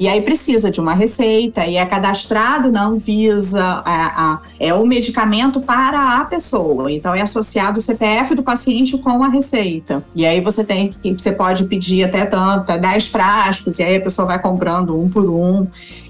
E 0.00 0.08
aí 0.08 0.20
precisa 0.22 0.70
de 0.70 0.80
uma 0.80 0.94
receita 0.94 1.66
e 1.66 1.76
é 1.76 1.86
cadastrado 1.86 2.72
na 2.72 2.84
Anvisa, 2.84 3.82
a, 3.84 4.40
é 4.58 4.74
o 4.74 4.86
medicamento 4.86 5.60
para 5.60 6.20
a 6.20 6.24
pessoa. 6.24 6.90
Então 6.90 7.14
é 7.14 7.20
associado 7.20 7.78
o 7.78 7.80
CPF 7.80 8.34
do 8.34 8.42
paciente 8.42 8.96
com 8.98 9.22
a 9.22 9.28
receita. 9.28 10.04
E 10.14 10.26
aí 10.26 10.40
você 10.40 10.64
tem 10.64 10.92
você 11.16 11.32
pode 11.32 11.64
pedir 11.64 12.04
até 12.04 12.24
tanta, 12.24 12.76
10 12.76 13.06
frascos, 13.06 13.78
e 13.78 13.82
aí 13.82 13.96
a 13.96 14.00
pessoa 14.00 14.26
vai 14.26 14.40
comprando 14.40 14.98
um 14.98 15.08
por 15.08 15.28
um. 15.30 15.66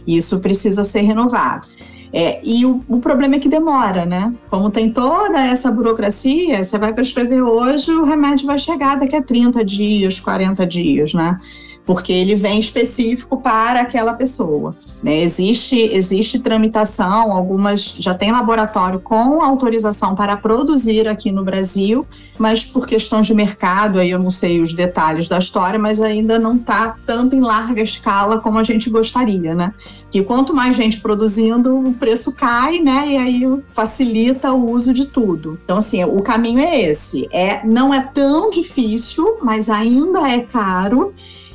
Isso 0.06 0.40
precisa 0.40 0.84
ser 0.84 1.02
renovado. 1.02 1.66
É, 2.12 2.40
e 2.44 2.66
o, 2.66 2.84
o, 2.88 3.00
problema 3.00 3.36
é 3.36 3.38
que 3.38 3.48
demora, 3.48 4.04
né? 4.04 4.34
Como 4.50 4.70
tem 4.70 4.92
toda 4.92 5.40
essa 5.46 5.70
burocracia, 5.70 6.62
você 6.62 6.76
vai 6.76 6.92
prescrever 6.92 7.42
hoje, 7.42 7.90
o 7.90 8.04
remédio 8.04 8.46
vai 8.46 8.58
chegar 8.58 8.96
daqui 8.96 9.16
a 9.16 9.22
30 9.22 9.64
dias, 9.64 10.20
40 10.20 10.66
dias, 10.66 11.14
né? 11.14 11.40
Porque 11.84 12.12
ele 12.12 12.34
vem 12.34 12.60
específico 12.60 13.40
para 13.40 13.80
aquela 13.80 14.14
pessoa. 14.14 14.76
Né? 15.02 15.20
Existe, 15.22 15.76
existe 15.76 16.38
tramitação, 16.38 17.32
algumas 17.32 17.94
já 17.98 18.14
tem 18.14 18.30
laboratório 18.30 19.00
com 19.00 19.42
autorização 19.42 20.14
para 20.14 20.36
produzir 20.36 21.08
aqui 21.08 21.32
no 21.32 21.44
Brasil, 21.44 22.06
mas 22.38 22.64
por 22.64 22.86
questões 22.86 23.26
de 23.26 23.34
mercado, 23.34 23.98
aí 23.98 24.10
eu 24.10 24.18
não 24.18 24.30
sei 24.30 24.60
os 24.60 24.72
detalhes 24.72 25.28
da 25.28 25.38
história, 25.38 25.78
mas 25.78 26.00
ainda 26.00 26.38
não 26.38 26.56
está 26.56 26.96
tanto 27.04 27.34
em 27.34 27.40
larga 27.40 27.82
escala 27.82 28.40
como 28.40 28.58
a 28.58 28.64
gente 28.64 28.88
gostaria, 28.88 29.54
né? 29.54 29.74
Que 30.10 30.22
quanto 30.22 30.54
mais 30.54 30.76
gente 30.76 31.00
produzindo, 31.00 31.76
o 31.76 31.94
preço 31.94 32.32
cai, 32.32 32.78
né? 32.78 33.04
E 33.08 33.16
aí 33.16 33.62
facilita 33.72 34.52
o 34.52 34.70
uso 34.70 34.94
de 34.94 35.06
tudo. 35.06 35.58
Então, 35.64 35.78
assim, 35.78 36.04
o 36.04 36.22
caminho 36.22 36.60
é 36.60 36.80
esse. 36.80 37.28
É, 37.32 37.66
não 37.66 37.92
é 37.92 38.00
tão 38.00 38.50
difícil, 38.50 39.38
mas 39.42 39.68
ainda 39.68 40.28
é 40.28 40.40
caro 40.40 41.12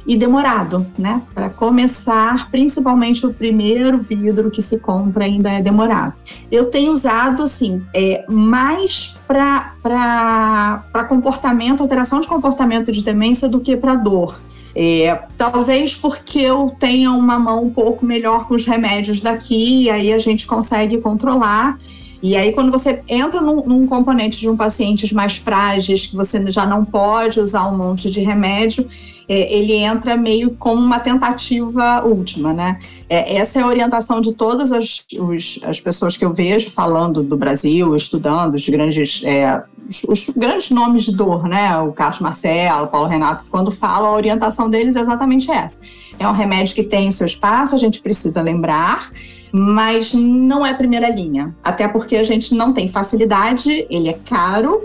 e 0.07 0.15
demorado, 0.15 0.87
né? 0.97 1.21
Para 1.35 1.49
começar, 1.49 2.49
principalmente 2.49 3.25
o 3.25 3.33
primeiro 3.33 3.97
vidro 3.97 4.49
que 4.49 4.61
se 4.61 4.79
compra 4.79 5.25
ainda 5.25 5.51
é 5.51 5.61
demorado. 5.61 6.13
Eu 6.49 6.67
tenho 6.67 6.93
usado, 6.93 7.43
assim, 7.43 7.83
é, 7.93 8.23
mais 8.29 9.17
para 9.27 11.05
comportamento, 11.09 11.81
alteração 11.81 12.21
de 12.21 12.27
comportamento 12.27 12.89
de 12.89 13.03
demência 13.03 13.49
do 13.49 13.59
que 13.59 13.75
para 13.75 13.95
dor. 13.95 14.39
É, 14.73 15.23
talvez 15.37 15.93
porque 15.93 16.39
eu 16.39 16.73
tenha 16.79 17.11
uma 17.11 17.37
mão 17.37 17.63
um 17.63 17.69
pouco 17.69 18.05
melhor 18.05 18.47
com 18.47 18.55
os 18.55 18.63
remédios 18.63 19.19
daqui, 19.19 19.89
aí 19.89 20.13
a 20.13 20.19
gente 20.19 20.47
consegue 20.47 20.99
controlar. 20.99 21.77
E 22.21 22.35
aí, 22.35 22.51
quando 22.51 22.71
você 22.71 23.03
entra 23.07 23.41
num, 23.41 23.63
num, 23.65 23.87
componente 23.87 24.39
de 24.39 24.49
um 24.49 24.57
paciente 24.57 25.13
mais 25.13 25.35
frágeis, 25.35 26.07
que 26.07 26.15
você 26.15 26.49
já 26.49 26.65
não 26.65 26.83
pode 26.83 27.39
usar 27.39 27.67
um 27.67 27.77
monte 27.77 28.09
de 28.09 28.21
remédio, 28.21 28.87
é, 29.29 29.53
ele 29.53 29.73
entra 29.73 30.15
meio 30.15 30.51
como 30.51 30.81
uma 30.81 30.99
tentativa 30.99 32.01
última, 32.05 32.53
né? 32.53 32.79
É, 33.09 33.35
essa 33.35 33.59
é 33.59 33.61
a 33.61 33.67
orientação 33.67 34.21
de 34.21 34.33
todas 34.33 34.71
as, 34.71 35.03
os, 35.19 35.59
as 35.63 35.79
pessoas 35.79 36.15
que 36.15 36.23
eu 36.23 36.33
vejo 36.33 36.71
falando 36.71 37.21
do 37.21 37.35
Brasil, 37.35 37.93
estudando 37.95 38.55
os 38.55 38.67
grandes, 38.69 39.21
é, 39.25 39.61
os, 39.89 40.03
os, 40.07 40.29
grandes 40.35 40.69
nomes 40.71 41.03
de 41.03 41.15
dor, 41.15 41.43
né? 41.47 41.77
O 41.77 41.91
Carlos 41.91 42.19
Marcelo, 42.19 42.85
o 42.85 42.87
Paulo 42.87 43.07
Renato, 43.07 43.45
quando 43.51 43.69
falam, 43.69 44.07
a 44.07 44.15
orientação 44.15 44.69
deles 44.69 44.95
é 44.95 45.01
exatamente 45.01 45.51
essa. 45.51 45.79
É 46.17 46.27
um 46.27 46.33
remédio 46.33 46.73
que 46.73 46.83
tem 46.83 47.11
seu 47.11 47.27
espaço, 47.27 47.75
a 47.75 47.79
gente 47.79 47.99
precisa 47.99 48.41
lembrar, 48.41 49.11
mas 49.51 50.13
não 50.13 50.65
é 50.65 50.73
primeira 50.73 51.09
linha. 51.09 51.55
Até 51.63 51.87
porque 51.87 52.15
a 52.15 52.23
gente 52.23 52.53
não 52.53 52.73
tem 52.73 52.87
facilidade, 52.87 53.85
ele 53.89 54.09
é 54.09 54.13
caro 54.13 54.81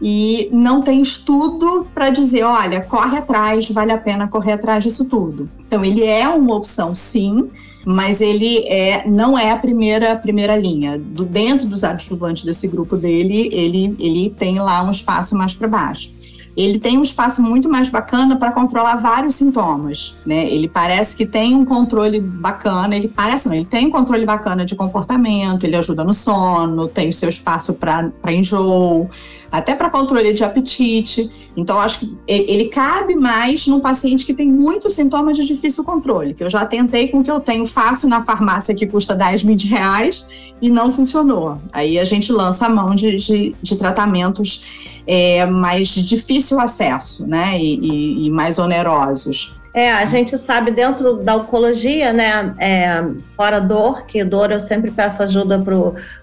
e 0.00 0.48
não 0.52 0.82
tem 0.82 1.00
estudo 1.00 1.86
para 1.94 2.10
dizer, 2.10 2.42
olha, 2.42 2.80
corre 2.80 3.18
atrás, 3.18 3.68
vale 3.70 3.92
a 3.92 3.98
pena 3.98 4.28
correr 4.28 4.52
atrás 4.52 4.84
disso 4.84 5.08
tudo. 5.08 5.48
Então 5.66 5.84
ele 5.84 6.04
é 6.04 6.28
uma 6.28 6.54
opção 6.54 6.94
sim, 6.94 7.50
mas 7.84 8.20
ele 8.20 8.58
é, 8.66 9.08
não 9.08 9.38
é 9.38 9.50
a 9.50 9.56
primeira 9.56 10.16
primeira 10.16 10.56
linha. 10.56 10.98
Do, 10.98 11.24
dentro 11.24 11.66
dos 11.66 11.82
adjuvantes 11.84 12.44
desse 12.44 12.68
grupo 12.68 12.96
dele, 12.96 13.48
ele, 13.52 13.96
ele 13.98 14.30
tem 14.30 14.58
lá 14.58 14.82
um 14.82 14.90
espaço 14.90 15.36
mais 15.36 15.54
para 15.54 15.68
baixo 15.68 16.15
ele 16.56 16.78
tem 16.78 16.96
um 16.96 17.02
espaço 17.02 17.42
muito 17.42 17.68
mais 17.68 17.90
bacana 17.90 18.36
para 18.36 18.50
controlar 18.50 18.96
vários 18.96 19.34
sintomas, 19.34 20.16
né? 20.24 20.48
Ele 20.48 20.66
parece 20.66 21.14
que 21.14 21.26
tem 21.26 21.54
um 21.54 21.66
controle 21.66 22.18
bacana, 22.18 22.96
ele 22.96 23.08
parece 23.08 23.46
não, 23.46 23.54
ele 23.54 23.66
tem 23.66 23.86
um 23.86 23.90
controle 23.90 24.24
bacana 24.24 24.64
de 24.64 24.74
comportamento, 24.74 25.64
ele 25.64 25.76
ajuda 25.76 26.02
no 26.02 26.14
sono, 26.14 26.88
tem 26.88 27.10
o 27.10 27.12
seu 27.12 27.28
espaço 27.28 27.74
para 27.74 28.32
enjoo, 28.32 29.10
até 29.52 29.74
para 29.74 29.90
controle 29.90 30.32
de 30.32 30.44
apetite. 30.44 31.30
Então, 31.54 31.78
acho 31.78 32.00
que 32.00 32.18
ele 32.26 32.66
cabe 32.66 33.14
mais 33.14 33.66
num 33.66 33.80
paciente 33.80 34.24
que 34.24 34.32
tem 34.32 34.50
muitos 34.50 34.94
sintomas 34.94 35.36
de 35.36 35.44
difícil 35.44 35.84
controle, 35.84 36.32
que 36.32 36.42
eu 36.42 36.50
já 36.50 36.64
tentei 36.64 37.08
com 37.08 37.18
o 37.18 37.24
que 37.24 37.30
eu 37.30 37.40
tenho 37.40 37.66
fácil 37.66 38.08
na 38.08 38.24
farmácia 38.24 38.74
que 38.74 38.86
custa 38.86 39.14
10 39.14 39.44
mil 39.44 39.56
reais 39.64 40.26
e 40.60 40.70
não 40.70 40.90
funcionou. 40.90 41.58
Aí 41.72 41.98
a 41.98 42.04
gente 42.04 42.32
lança 42.32 42.66
a 42.66 42.68
mão 42.68 42.94
de, 42.94 43.16
de, 43.16 43.54
de 43.60 43.76
tratamentos 43.76 44.95
é, 45.06 45.44
mais 45.46 45.88
difícil 45.88 46.58
acesso, 46.58 47.26
né, 47.26 47.58
e, 47.58 47.78
e, 47.78 48.26
e, 48.26 48.30
mais 48.30 48.58
onerosos. 48.58 49.54
É, 49.72 49.92
a 49.92 50.04
gente 50.06 50.38
sabe 50.38 50.70
dentro 50.70 51.18
da 51.18 51.36
oncologia, 51.36 52.12
né, 52.12 52.54
é, 52.58 53.04
fora 53.36 53.60
dor, 53.60 54.06
que 54.06 54.24
dor 54.24 54.50
eu 54.50 54.58
sempre 54.58 54.90
peço 54.90 55.22
ajuda 55.22 55.58
para 55.58 55.74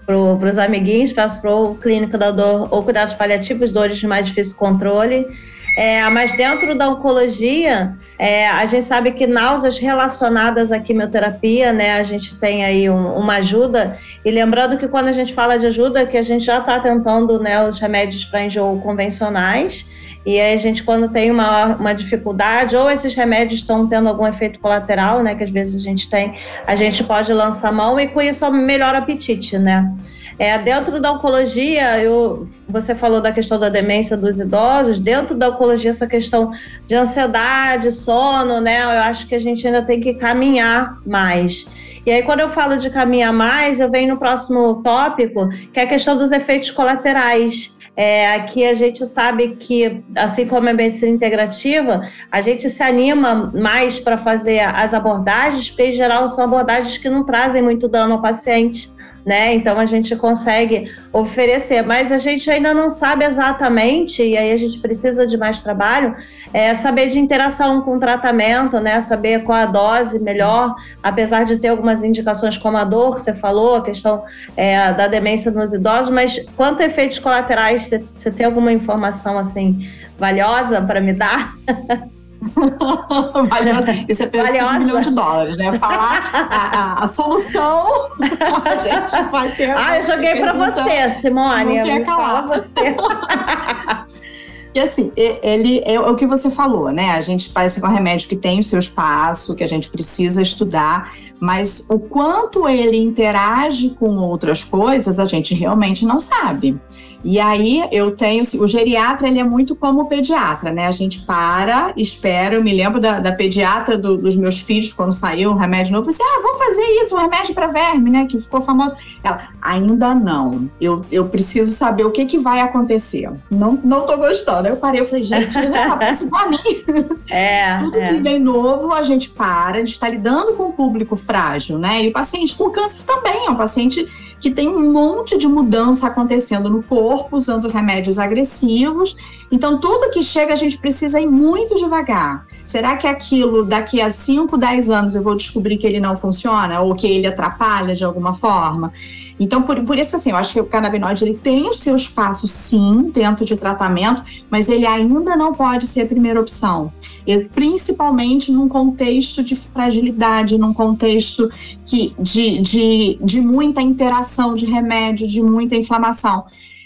pro, 0.04 0.50
os 0.50 0.58
amiguinhos, 0.58 1.12
peço 1.12 1.40
para 1.40 1.54
o 1.54 1.76
clínico 1.76 2.18
da 2.18 2.30
dor 2.30 2.68
ou 2.70 2.82
cuidados 2.82 3.14
paliativos, 3.14 3.70
dores 3.70 3.96
de 3.96 4.06
mais 4.06 4.26
difícil 4.26 4.56
controle, 4.56 5.28
é, 5.76 6.08
mas 6.08 6.32
dentro 6.36 6.74
da 6.74 6.88
oncologia, 6.88 7.94
é, 8.18 8.48
a 8.48 8.64
gente 8.64 8.84
sabe 8.84 9.12
que 9.12 9.26
náuseas 9.26 9.78
relacionadas 9.78 10.70
à 10.70 10.78
quimioterapia, 10.78 11.72
né, 11.72 11.94
a 11.94 12.02
gente 12.02 12.36
tem 12.36 12.64
aí 12.64 12.88
um, 12.88 13.16
uma 13.16 13.36
ajuda. 13.36 13.98
E 14.24 14.30
lembrando 14.30 14.78
que 14.78 14.86
quando 14.86 15.08
a 15.08 15.12
gente 15.12 15.34
fala 15.34 15.58
de 15.58 15.66
ajuda, 15.66 16.06
que 16.06 16.16
a 16.16 16.22
gente 16.22 16.44
já 16.44 16.58
está 16.58 16.78
tentando 16.78 17.40
né, 17.40 17.66
os 17.66 17.78
remédios 17.78 18.24
para 18.24 18.44
enjoo 18.44 18.80
convencionais. 18.80 19.86
E 20.26 20.40
aí 20.40 20.54
a 20.54 20.56
gente, 20.56 20.82
quando 20.82 21.08
tem 21.10 21.30
uma, 21.30 21.76
uma 21.76 21.92
dificuldade, 21.92 22.74
ou 22.74 22.90
esses 22.90 23.12
remédios 23.14 23.60
estão 23.60 23.86
tendo 23.86 24.08
algum 24.08 24.26
efeito 24.26 24.58
colateral, 24.58 25.22
né? 25.22 25.34
Que 25.34 25.44
às 25.44 25.50
vezes 25.50 25.82
a 25.82 25.84
gente 25.84 26.08
tem, 26.08 26.34
a 26.66 26.74
gente 26.74 27.04
pode 27.04 27.30
lançar 27.30 27.70
mão 27.70 28.00
e 28.00 28.08
com 28.08 28.22
isso 28.22 28.50
melhora 28.50 29.00
o 29.00 29.02
apetite, 29.02 29.58
né? 29.58 29.92
É, 30.38 30.58
dentro 30.58 31.00
da 31.00 31.12
oncologia, 31.12 32.00
eu, 32.00 32.48
você 32.68 32.94
falou 32.94 33.20
da 33.20 33.30
questão 33.30 33.58
da 33.58 33.68
demência 33.68 34.16
dos 34.16 34.38
idosos, 34.38 34.98
dentro 34.98 35.34
da 35.34 35.48
oncologia, 35.48 35.90
essa 35.90 36.06
questão 36.06 36.50
de 36.86 36.94
ansiedade, 36.94 37.90
sono, 37.92 38.60
né? 38.60 38.82
Eu 38.82 38.88
acho 38.88 39.26
que 39.28 39.34
a 39.34 39.38
gente 39.38 39.66
ainda 39.66 39.82
tem 39.82 40.00
que 40.00 40.14
caminhar 40.14 40.98
mais. 41.06 41.66
E 42.04 42.10
aí, 42.10 42.22
quando 42.22 42.40
eu 42.40 42.48
falo 42.48 42.76
de 42.76 42.90
caminhar 42.90 43.32
mais, 43.32 43.80
eu 43.80 43.90
venho 43.90 44.14
no 44.14 44.18
próximo 44.18 44.82
tópico, 44.82 45.48
que 45.72 45.80
é 45.80 45.84
a 45.84 45.86
questão 45.86 46.16
dos 46.16 46.32
efeitos 46.32 46.70
colaterais. 46.70 47.72
É, 47.96 48.34
aqui 48.34 48.66
a 48.66 48.74
gente 48.74 49.06
sabe 49.06 49.54
que, 49.54 50.02
assim 50.16 50.46
como 50.46 50.68
a 50.68 50.72
medicina 50.72 51.12
integrativa, 51.12 52.02
a 52.30 52.40
gente 52.40 52.68
se 52.68 52.82
anima 52.82 53.52
mais 53.54 54.00
para 54.00 54.18
fazer 54.18 54.58
as 54.60 54.92
abordagens, 54.92 55.70
porque 55.70 55.84
em 55.84 55.92
geral 55.92 56.28
são 56.28 56.44
abordagens 56.44 56.98
que 56.98 57.08
não 57.08 57.24
trazem 57.24 57.62
muito 57.62 57.86
dano 57.86 58.14
ao 58.14 58.22
paciente 58.22 58.92
né? 59.24 59.54
Então 59.54 59.78
a 59.78 59.86
gente 59.86 60.14
consegue 60.16 60.92
oferecer, 61.12 61.82
mas 61.82 62.12
a 62.12 62.18
gente 62.18 62.50
ainda 62.50 62.74
não 62.74 62.90
sabe 62.90 63.24
exatamente, 63.24 64.22
e 64.22 64.36
aí 64.36 64.52
a 64.52 64.56
gente 64.56 64.78
precisa 64.78 65.26
de 65.26 65.36
mais 65.36 65.62
trabalho, 65.62 66.14
é 66.52 66.74
saber 66.74 67.08
de 67.08 67.18
interação 67.18 67.80
com 67.80 67.96
o 67.96 68.00
tratamento, 68.00 68.78
né? 68.80 69.00
Saber 69.00 69.42
qual 69.42 69.58
a 69.58 69.66
dose 69.66 70.18
melhor, 70.18 70.74
apesar 71.02 71.44
de 71.44 71.56
ter 71.56 71.68
algumas 71.68 72.04
indicações 72.04 72.58
como 72.58 72.76
a 72.76 72.84
dor 72.84 73.14
que 73.14 73.20
você 73.20 73.32
falou, 73.32 73.76
a 73.76 73.84
questão 73.84 74.24
é, 74.56 74.92
da 74.92 75.08
demência 75.08 75.50
nos 75.50 75.72
idosos, 75.72 76.10
mas 76.10 76.44
quanto 76.56 76.82
a 76.82 76.86
efeitos 76.86 77.18
colaterais, 77.18 77.84
você, 77.84 78.04
você 78.14 78.30
tem 78.30 78.44
alguma 78.44 78.72
informação 78.72 79.38
assim 79.38 79.88
valiosa 80.18 80.80
para 80.82 81.00
me 81.00 81.12
dar? 81.12 81.54
Valiosa. 83.48 84.04
Isso 84.08 84.22
é 84.22 84.26
pergunta 84.26 84.58
de 84.58 84.64
um 84.64 84.78
milhão 84.78 85.00
de 85.00 85.10
dólares, 85.10 85.56
né? 85.56 85.78
Falar 85.78 86.30
a, 86.32 86.78
a, 87.00 87.04
a, 87.04 87.06
solução, 87.06 88.10
a 88.20 88.76
gente 88.76 89.30
vai 89.30 89.50
ter. 89.52 89.70
Ah, 89.70 89.96
eu 89.96 90.02
joguei 90.02 90.36
para 90.36 90.52
você, 90.52 91.10
Simone. 91.10 91.78
Não 91.78 91.84
quer 91.84 92.04
calar. 92.04 92.46
você. 92.46 92.96
E 94.74 94.80
assim, 94.80 95.12
ele 95.14 95.80
é 95.84 96.00
o 96.00 96.16
que 96.16 96.26
você 96.26 96.50
falou, 96.50 96.90
né? 96.90 97.10
A 97.10 97.22
gente 97.22 97.48
parece 97.48 97.80
com 97.80 97.86
um 97.86 97.92
remédio 97.92 98.28
que 98.28 98.34
tem 98.34 98.58
o 98.58 98.62
seu 98.62 98.80
espaço, 98.80 99.54
que 99.54 99.62
a 99.62 99.68
gente 99.68 99.88
precisa 99.88 100.42
estudar, 100.42 101.12
mas 101.44 101.84
o 101.90 101.98
quanto 101.98 102.66
ele 102.66 102.96
interage 102.96 103.90
com 103.90 104.16
outras 104.16 104.64
coisas, 104.64 105.18
a 105.18 105.26
gente 105.26 105.54
realmente 105.54 106.06
não 106.06 106.18
sabe. 106.18 106.80
E 107.24 107.40
aí 107.40 107.82
eu 107.90 108.14
tenho, 108.14 108.42
assim, 108.42 108.60
o 108.60 108.68
geriatra 108.68 109.26
ele 109.26 109.38
é 109.38 109.44
muito 109.44 109.74
como 109.74 110.02
o 110.02 110.04
pediatra, 110.04 110.70
né? 110.70 110.86
A 110.86 110.90
gente 110.90 111.20
para, 111.20 111.92
espera. 111.96 112.56
Eu 112.56 112.62
me 112.62 112.72
lembro 112.72 113.00
da, 113.00 113.18
da 113.18 113.32
pediatra 113.32 113.96
do, 113.96 114.18
dos 114.18 114.36
meus 114.36 114.58
filhos 114.60 114.92
quando 114.92 115.12
saiu 115.14 115.50
um 115.50 115.54
remédio 115.54 115.94
novo, 115.94 116.06
eu 116.06 116.10
disse, 116.10 116.22
ah, 116.22 116.40
vou 116.42 116.56
fazer 116.56 116.84
isso, 117.00 117.16
um 117.16 117.18
remédio 117.18 117.54
para 117.54 117.68
verme, 117.68 118.10
né? 118.10 118.26
Que 118.26 118.38
ficou 118.38 118.60
famoso. 118.60 118.94
Ela, 119.22 119.48
ainda 119.60 120.14
não. 120.14 120.68
Eu, 120.78 121.04
eu 121.10 121.26
preciso 121.26 121.72
saber 121.72 122.04
o 122.04 122.10
que 122.10 122.26
que 122.26 122.38
vai 122.38 122.60
acontecer. 122.60 123.30
Não, 123.50 123.80
não 123.82 124.04
tô 124.04 124.18
gostando. 124.18 124.66
Aí 124.66 124.72
eu 124.74 124.76
parei, 124.76 125.00
eu 125.00 125.06
falei, 125.06 125.24
gente, 125.24 125.56
não 125.56 125.72
tá 125.72 125.96
pensando 125.96 126.30
pra 126.30 126.48
mim. 126.48 126.58
É. 127.30 127.78
Tudo 127.80 127.96
é. 127.96 128.08
que 128.08 128.20
vem 128.20 128.38
novo, 128.38 128.92
a 128.92 129.02
gente 129.02 129.30
para, 129.30 129.76
a 129.76 129.80
gente 129.80 129.92
está 129.92 130.08
lidando 130.08 130.52
com 130.52 130.64
o 130.64 130.72
público 130.72 131.16
frágil, 131.34 131.78
né? 131.78 132.04
E 132.04 132.08
o 132.08 132.12
paciente 132.12 132.54
com 132.54 132.70
câncer 132.70 133.00
também 133.04 133.46
é 133.46 133.50
um 133.50 133.56
paciente 133.56 134.08
que 134.38 134.52
tem 134.52 134.68
um 134.68 134.92
monte 134.92 135.36
de 135.36 135.48
mudança 135.48 136.06
acontecendo 136.06 136.70
no 136.70 136.80
corpo, 136.80 137.36
usando 137.36 137.68
remédios 137.68 138.20
agressivos. 138.20 139.16
Então, 139.50 139.80
tudo 139.80 140.12
que 140.12 140.22
chega, 140.22 140.52
a 140.52 140.56
gente 140.56 140.78
precisa 140.78 141.20
ir 141.20 141.26
muito 141.26 141.74
devagar. 141.74 142.46
Será 142.66 142.96
que 142.96 143.06
aquilo, 143.06 143.64
daqui 143.64 144.00
a 144.00 144.10
5, 144.10 144.56
10 144.56 144.90
anos, 144.90 145.14
eu 145.14 145.22
vou 145.22 145.36
descobrir 145.36 145.76
que 145.76 145.86
ele 145.86 146.00
não 146.00 146.16
funciona 146.16 146.80
ou 146.80 146.94
que 146.94 147.06
ele 147.06 147.26
atrapalha 147.26 147.94
de 147.94 148.04
alguma 148.04 148.34
forma? 148.34 148.92
Então, 149.38 149.62
por, 149.62 149.82
por 149.84 149.98
isso, 149.98 150.16
assim, 150.16 150.30
eu 150.30 150.36
acho 150.36 150.52
que 150.52 150.60
o 150.60 150.64
canabinoide 150.64 151.24
ele 151.24 151.34
tem 151.34 151.68
o 151.68 151.74
seu 151.74 151.96
espaço, 151.96 152.46
sim, 152.46 153.10
dentro 153.12 153.44
de 153.44 153.56
tratamento, 153.56 154.22
mas 154.48 154.68
ele 154.68 154.86
ainda 154.86 155.36
não 155.36 155.52
pode 155.52 155.86
ser 155.86 156.02
a 156.02 156.06
primeira 156.06 156.40
opção. 156.40 156.92
E, 157.26 157.44
principalmente 157.46 158.52
num 158.52 158.68
contexto 158.68 159.42
de 159.42 159.56
fragilidade, 159.56 160.56
num 160.56 160.72
contexto 160.72 161.50
que, 161.84 162.14
de, 162.18 162.60
de, 162.60 163.18
de 163.20 163.40
muita 163.40 163.82
interação 163.82 164.54
de 164.54 164.66
remédio, 164.66 165.26
de 165.26 165.42
muita 165.42 165.74
inflamação. 165.74 166.44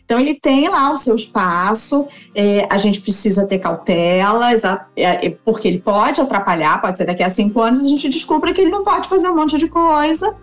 Então, 0.08 0.18
ele 0.18 0.32
tem 0.32 0.70
lá 0.70 0.90
o 0.90 0.96
seu 0.96 1.14
espaço, 1.14 2.08
é, 2.34 2.66
a 2.70 2.78
gente 2.78 2.98
precisa 3.02 3.46
ter 3.46 3.58
cautela, 3.58 4.50
é, 4.96 5.26
é, 5.26 5.36
porque 5.44 5.68
ele 5.68 5.80
pode 5.80 6.18
atrapalhar, 6.18 6.80
pode 6.80 6.96
ser 6.96 7.04
daqui 7.04 7.22
a 7.22 7.28
cinco 7.28 7.60
anos 7.60 7.84
a 7.84 7.88
gente 7.88 8.08
descubra 8.08 8.54
que 8.54 8.62
ele 8.62 8.70
não 8.70 8.82
pode 8.82 9.06
fazer 9.06 9.28
um 9.28 9.36
monte 9.36 9.58
de 9.58 9.68
coisa. 9.68 10.34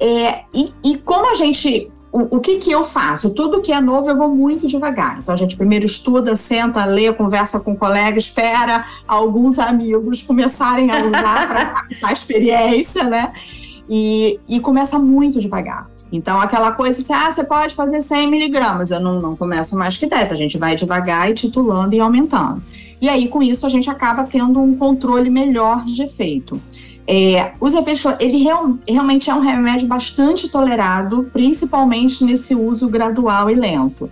É, 0.00 0.40
e, 0.52 0.74
e 0.82 0.98
como 0.98 1.30
a 1.30 1.34
gente 1.36 1.88
o, 2.10 2.40
que, 2.40 2.58
que 2.58 2.72
eu 2.72 2.82
faço? 2.84 3.30
Tudo 3.30 3.60
que 3.60 3.72
é 3.72 3.80
novo 3.80 4.10
eu 4.10 4.16
vou 4.16 4.34
muito 4.34 4.66
devagar. 4.66 5.20
Então 5.20 5.32
a 5.32 5.38
gente 5.38 5.56
primeiro 5.56 5.86
estuda, 5.86 6.34
senta, 6.34 6.84
lê, 6.84 7.12
conversa 7.12 7.60
com 7.60 7.72
o 7.72 7.76
colega, 7.76 8.18
espera 8.18 8.84
alguns 9.06 9.60
amigos 9.60 10.22
começarem 10.22 10.90
a 10.90 11.04
usar 11.04 11.48
para 11.48 11.84
a 12.02 12.12
experiência, 12.14 13.04
né? 13.04 13.32
E, 13.88 14.40
e 14.48 14.58
começa 14.58 14.98
muito 14.98 15.40
devagar. 15.40 15.88
Então, 16.12 16.40
aquela 16.40 16.72
coisa 16.72 17.00
assim, 17.00 17.12
ah, 17.12 17.32
você 17.32 17.42
pode 17.42 17.74
fazer 17.74 18.00
100 18.00 18.28
miligramas. 18.28 18.90
Eu 18.90 19.00
não, 19.00 19.20
não 19.20 19.36
começo 19.36 19.76
mais 19.76 19.96
que 19.96 20.06
10. 20.06 20.32
A 20.32 20.36
gente 20.36 20.56
vai 20.58 20.76
devagar 20.76 21.30
e 21.30 21.34
titulando 21.34 21.94
e 21.94 22.00
aumentando. 22.00 22.62
E 23.00 23.08
aí, 23.08 23.28
com 23.28 23.42
isso, 23.42 23.66
a 23.66 23.68
gente 23.68 23.90
acaba 23.90 24.24
tendo 24.24 24.60
um 24.60 24.76
controle 24.76 25.28
melhor 25.28 25.84
de 25.84 26.02
efeito. 26.02 26.60
É, 27.06 27.52
os 27.60 27.74
efeitos 27.74 28.02
ele 28.18 28.42
real, 28.42 28.78
realmente 28.88 29.28
é 29.28 29.34
um 29.34 29.40
remédio 29.40 29.86
bastante 29.86 30.48
tolerado, 30.48 31.28
principalmente 31.32 32.24
nesse 32.24 32.54
uso 32.54 32.88
gradual 32.88 33.50
e 33.50 33.54
lento. 33.54 34.10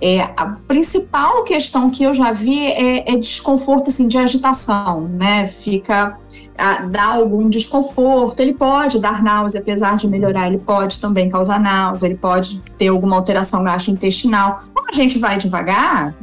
É, 0.00 0.20
a 0.36 0.56
principal 0.68 1.42
questão 1.42 1.90
que 1.90 2.04
eu 2.04 2.14
já 2.14 2.30
vi 2.30 2.66
é, 2.66 3.12
é 3.12 3.16
desconforto 3.16 3.88
assim, 3.88 4.06
de 4.06 4.16
agitação, 4.16 5.08
né? 5.08 5.48
Fica 5.48 6.16
dá 6.88 7.04
algum 7.04 7.48
desconforto, 7.48 8.40
ele 8.40 8.52
pode 8.52 8.98
dar 8.98 9.22
náusea, 9.22 9.60
apesar 9.60 9.96
de 9.96 10.08
melhorar, 10.08 10.48
ele 10.48 10.58
pode 10.58 10.98
também 11.00 11.28
causar 11.28 11.60
náusea, 11.60 12.06
ele 12.08 12.16
pode 12.16 12.60
ter 12.76 12.88
alguma 12.88 13.16
alteração 13.16 13.62
gastrointestinal. 13.62 14.64
A 14.90 14.94
gente 14.94 15.18
vai 15.18 15.36
devagar, 15.36 16.14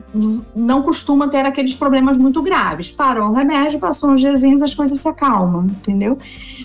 não 0.55 0.81
costuma 0.81 1.27
ter 1.27 1.45
aqueles 1.45 1.75
problemas 1.75 2.17
muito 2.17 2.41
graves. 2.41 2.91
Parou 2.91 3.29
o 3.29 3.33
remédio, 3.33 3.79
passou 3.79 4.09
uns 4.09 4.19
diazinhos, 4.19 4.63
as 4.63 4.73
coisas 4.73 4.99
se 4.99 5.07
acalmam, 5.07 5.65
entendeu? 5.65 6.17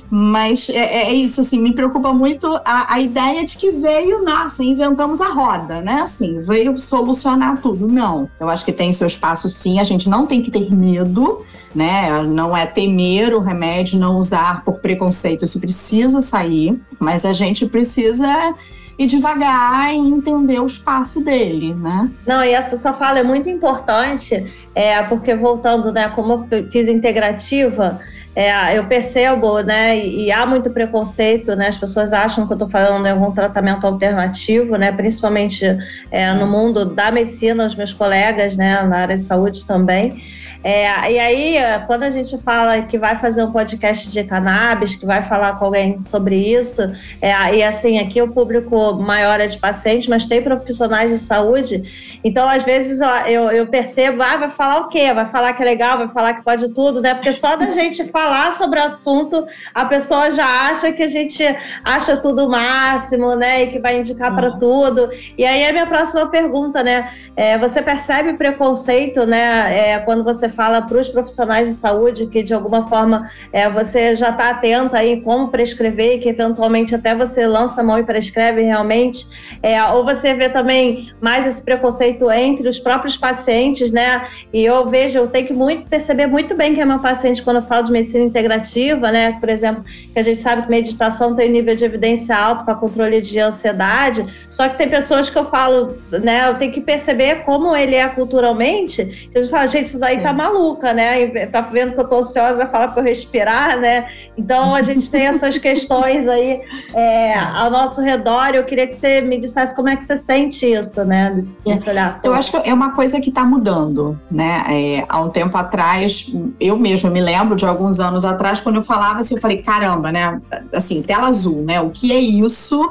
Mas 0.08 0.70
é, 0.70 1.08
é 1.08 1.12
isso, 1.12 1.42
assim, 1.42 1.60
me 1.60 1.74
preocupa 1.74 2.12
muito 2.12 2.46
a, 2.64 2.94
a 2.94 3.00
ideia 3.00 3.44
de 3.44 3.56
que 3.56 3.70
veio, 3.70 4.24
nossa, 4.24 4.64
inventamos 4.64 5.20
a 5.20 5.28
roda, 5.28 5.82
né? 5.82 6.00
Assim, 6.00 6.40
veio 6.40 6.76
solucionar 6.78 7.60
tudo. 7.60 7.86
Não, 7.86 8.30
eu 8.40 8.48
acho 8.48 8.64
que 8.64 8.72
tem 8.72 8.94
seu 8.94 9.06
espaço 9.06 9.48
sim, 9.50 9.78
a 9.78 9.84
gente 9.84 10.08
não 10.08 10.26
tem 10.26 10.42
que 10.42 10.50
ter 10.50 10.74
medo, 10.74 11.42
né? 11.74 12.22
Não 12.22 12.56
é 12.56 12.64
temer 12.64 13.34
o 13.34 13.40
remédio, 13.40 13.98
não 13.98 14.16
usar 14.16 14.64
por 14.64 14.80
preconceito, 14.80 15.44
isso 15.44 15.60
precisa 15.60 16.22
sair, 16.22 16.80
mas 16.98 17.26
a 17.26 17.34
gente 17.34 17.66
precisa 17.66 18.54
ir 19.00 19.06
devagar 19.06 19.94
e 19.94 19.96
entender 19.96 20.60
o 20.60 20.66
espaço 20.66 21.24
dele, 21.24 21.72
né? 21.72 22.10
Não, 22.26 22.44
e 22.44 22.52
essa 22.52 22.76
sua 22.76 22.92
fala 22.92 23.18
é 23.18 23.22
muito 23.22 23.48
importante, 23.48 24.44
é, 24.74 25.02
porque 25.04 25.34
voltando, 25.34 25.90
né, 25.90 26.12
como 26.14 26.46
eu 26.50 26.70
fiz 26.70 26.86
integrativa, 26.86 27.98
é, 28.36 28.76
eu 28.76 28.84
percebo, 28.84 29.60
né, 29.60 29.98
e 29.98 30.30
há 30.30 30.44
muito 30.44 30.68
preconceito, 30.68 31.56
né, 31.56 31.68
as 31.68 31.78
pessoas 31.78 32.12
acham 32.12 32.46
que 32.46 32.52
eu 32.52 32.56
estou 32.56 32.68
falando 32.68 33.06
em 33.06 33.10
algum 33.10 33.32
tratamento 33.32 33.86
alternativo, 33.86 34.76
né, 34.76 34.92
principalmente 34.92 35.64
é, 36.10 36.34
no 36.34 36.46
mundo 36.46 36.84
da 36.84 37.10
medicina, 37.10 37.66
os 37.66 37.74
meus 37.74 37.94
colegas, 37.94 38.54
né, 38.54 38.82
na 38.82 38.98
área 38.98 39.14
de 39.14 39.22
saúde 39.22 39.64
também. 39.64 40.22
É, 40.62 41.12
e 41.12 41.18
aí, 41.18 41.56
quando 41.86 42.02
a 42.02 42.10
gente 42.10 42.36
fala 42.38 42.82
que 42.82 42.98
vai 42.98 43.18
fazer 43.18 43.42
um 43.42 43.50
podcast 43.50 44.10
de 44.10 44.24
cannabis, 44.24 44.94
que 44.94 45.06
vai 45.06 45.22
falar 45.22 45.58
com 45.58 45.64
alguém 45.64 46.00
sobre 46.02 46.36
isso, 46.36 46.82
é, 47.20 47.56
e 47.56 47.62
assim, 47.62 47.98
aqui 47.98 48.20
o 48.20 48.28
público 48.28 48.94
maior 48.94 49.40
é 49.40 49.46
de 49.46 49.56
pacientes, 49.56 50.08
mas 50.08 50.26
tem 50.26 50.42
profissionais 50.42 51.10
de 51.10 51.18
saúde, 51.18 52.20
então 52.22 52.48
às 52.48 52.62
vezes 52.64 53.00
eu, 53.26 53.50
eu 53.50 53.66
percebo, 53.66 54.22
ah, 54.22 54.36
vai 54.36 54.50
falar 54.50 54.80
o 54.80 54.88
quê? 54.88 55.12
Vai 55.12 55.26
falar 55.26 55.54
que 55.54 55.62
é 55.62 55.64
legal, 55.64 55.96
vai 55.98 56.08
falar 56.08 56.34
que 56.34 56.44
pode 56.44 56.68
tudo, 56.74 57.00
né? 57.00 57.14
Porque 57.14 57.32
só 57.32 57.56
da 57.56 57.70
gente 57.70 58.04
falar 58.04 58.52
sobre 58.52 58.78
o 58.78 58.84
assunto, 58.84 59.46
a 59.74 59.84
pessoa 59.86 60.30
já 60.30 60.68
acha 60.68 60.92
que 60.92 61.02
a 61.02 61.08
gente 61.08 61.42
acha 61.82 62.16
tudo 62.16 62.46
o 62.46 62.50
máximo, 62.50 63.34
né? 63.34 63.62
E 63.62 63.66
que 63.68 63.78
vai 63.78 63.98
indicar 63.98 64.30
uhum. 64.30 64.36
para 64.36 64.50
tudo. 64.58 65.10
E 65.38 65.46
aí 65.46 65.66
a 65.66 65.72
minha 65.72 65.86
próxima 65.86 66.26
pergunta, 66.28 66.82
né? 66.82 67.08
É, 67.34 67.56
você 67.56 67.80
percebe 67.80 68.34
preconceito, 68.34 69.24
né? 69.24 69.92
É, 69.92 69.98
quando 69.98 70.22
você 70.22 70.49
fala 70.50 70.82
para 70.82 70.98
os 70.98 71.08
profissionais 71.08 71.68
de 71.68 71.74
saúde 71.74 72.26
que 72.26 72.42
de 72.42 72.52
alguma 72.52 72.88
forma 72.88 73.28
é, 73.52 73.68
você 73.70 74.14
já 74.14 74.30
está 74.30 74.50
atenta 74.50 74.98
aí 74.98 75.20
como 75.20 75.48
prescrever, 75.48 76.20
que 76.20 76.28
eventualmente 76.28 76.94
até 76.94 77.14
você 77.14 77.46
lança 77.46 77.80
a 77.80 77.84
mão 77.84 77.98
e 77.98 78.02
prescreve 78.02 78.62
realmente, 78.62 79.26
é, 79.62 79.82
ou 79.84 80.04
você 80.04 80.34
vê 80.34 80.48
também 80.48 81.12
mais 81.20 81.46
esse 81.46 81.62
preconceito 81.62 82.30
entre 82.30 82.68
os 82.68 82.78
próprios 82.78 83.16
pacientes, 83.16 83.90
né? 83.90 84.26
E 84.52 84.64
eu 84.64 84.86
vejo, 84.88 85.18
eu 85.18 85.26
tenho 85.26 85.46
que 85.46 85.52
muito 85.52 85.88
perceber 85.88 86.26
muito 86.26 86.54
bem 86.54 86.74
que 86.74 86.80
é 86.80 86.84
meu 86.84 86.98
paciente 86.98 87.42
quando 87.42 87.56
eu 87.56 87.62
falo 87.62 87.84
de 87.84 87.92
medicina 87.92 88.24
integrativa, 88.24 89.10
né? 89.10 89.36
Por 89.38 89.48
exemplo, 89.48 89.84
que 89.84 90.18
a 90.18 90.22
gente 90.22 90.40
sabe 90.40 90.62
que 90.62 90.70
meditação 90.70 91.34
tem 91.34 91.50
nível 91.50 91.74
de 91.74 91.84
evidência 91.84 92.36
alto 92.36 92.64
para 92.64 92.74
controle 92.74 93.20
de 93.20 93.38
ansiedade, 93.38 94.26
só 94.48 94.68
que 94.68 94.78
tem 94.78 94.88
pessoas 94.88 95.30
que 95.30 95.38
eu 95.38 95.44
falo, 95.44 95.96
né? 96.10 96.48
Eu 96.48 96.54
tenho 96.54 96.72
que 96.72 96.80
perceber 96.80 97.44
como 97.44 97.74
ele 97.74 97.94
é 97.94 98.08
culturalmente, 98.08 99.30
eu 99.34 99.42
falo, 99.44 99.66
gente, 99.66 99.86
isso 99.86 99.98
daí 99.98 100.20
tá 100.20 100.32
maluca, 100.40 100.94
né? 100.94 101.46
Tá 101.46 101.60
vendo 101.60 101.92
que 101.92 102.00
eu 102.00 102.08
tô 102.08 102.18
ansiosa, 102.18 102.56
vai 102.56 102.66
falar 102.66 102.88
para 102.88 103.02
eu 103.02 103.06
respirar, 103.06 103.78
né? 103.78 104.08
Então 104.38 104.74
a 104.74 104.80
gente 104.80 105.10
tem 105.10 105.26
essas 105.26 105.58
questões 105.58 106.26
aí 106.26 106.62
é, 106.94 107.38
ao 107.38 107.70
nosso 107.70 108.00
redor. 108.00 108.54
Eu 108.54 108.64
queria 108.64 108.86
que 108.86 108.94
você 108.94 109.20
me 109.20 109.38
dissesse 109.38 109.76
como 109.76 109.88
é 109.90 109.96
que 109.96 110.04
você 110.04 110.16
sente 110.16 110.66
isso, 110.66 111.04
né? 111.04 111.30
Desse, 111.30 111.56
desse 111.64 111.90
olhar. 111.90 112.20
Eu 112.24 112.32
acho 112.32 112.50
que 112.50 112.68
é 112.68 112.72
uma 112.72 112.92
coisa 112.92 113.20
que 113.20 113.28
está 113.28 113.44
mudando, 113.44 114.18
né? 114.30 114.64
É, 114.68 115.04
há 115.08 115.20
um 115.20 115.28
tempo 115.28 115.56
atrás, 115.56 116.32
eu 116.58 116.78
mesma 116.78 117.10
me 117.10 117.20
lembro 117.20 117.54
de 117.54 117.66
alguns 117.66 118.00
anos 118.00 118.24
atrás, 118.24 118.60
quando 118.60 118.76
eu 118.76 118.82
falava 118.82 119.20
assim, 119.20 119.34
eu 119.34 119.40
falei, 119.40 119.58
caramba, 119.58 120.10
né? 120.10 120.40
Assim, 120.72 121.02
tela 121.02 121.28
azul, 121.28 121.62
né? 121.62 121.80
O 121.80 121.90
que 121.90 122.12
é 122.12 122.18
isso? 122.18 122.90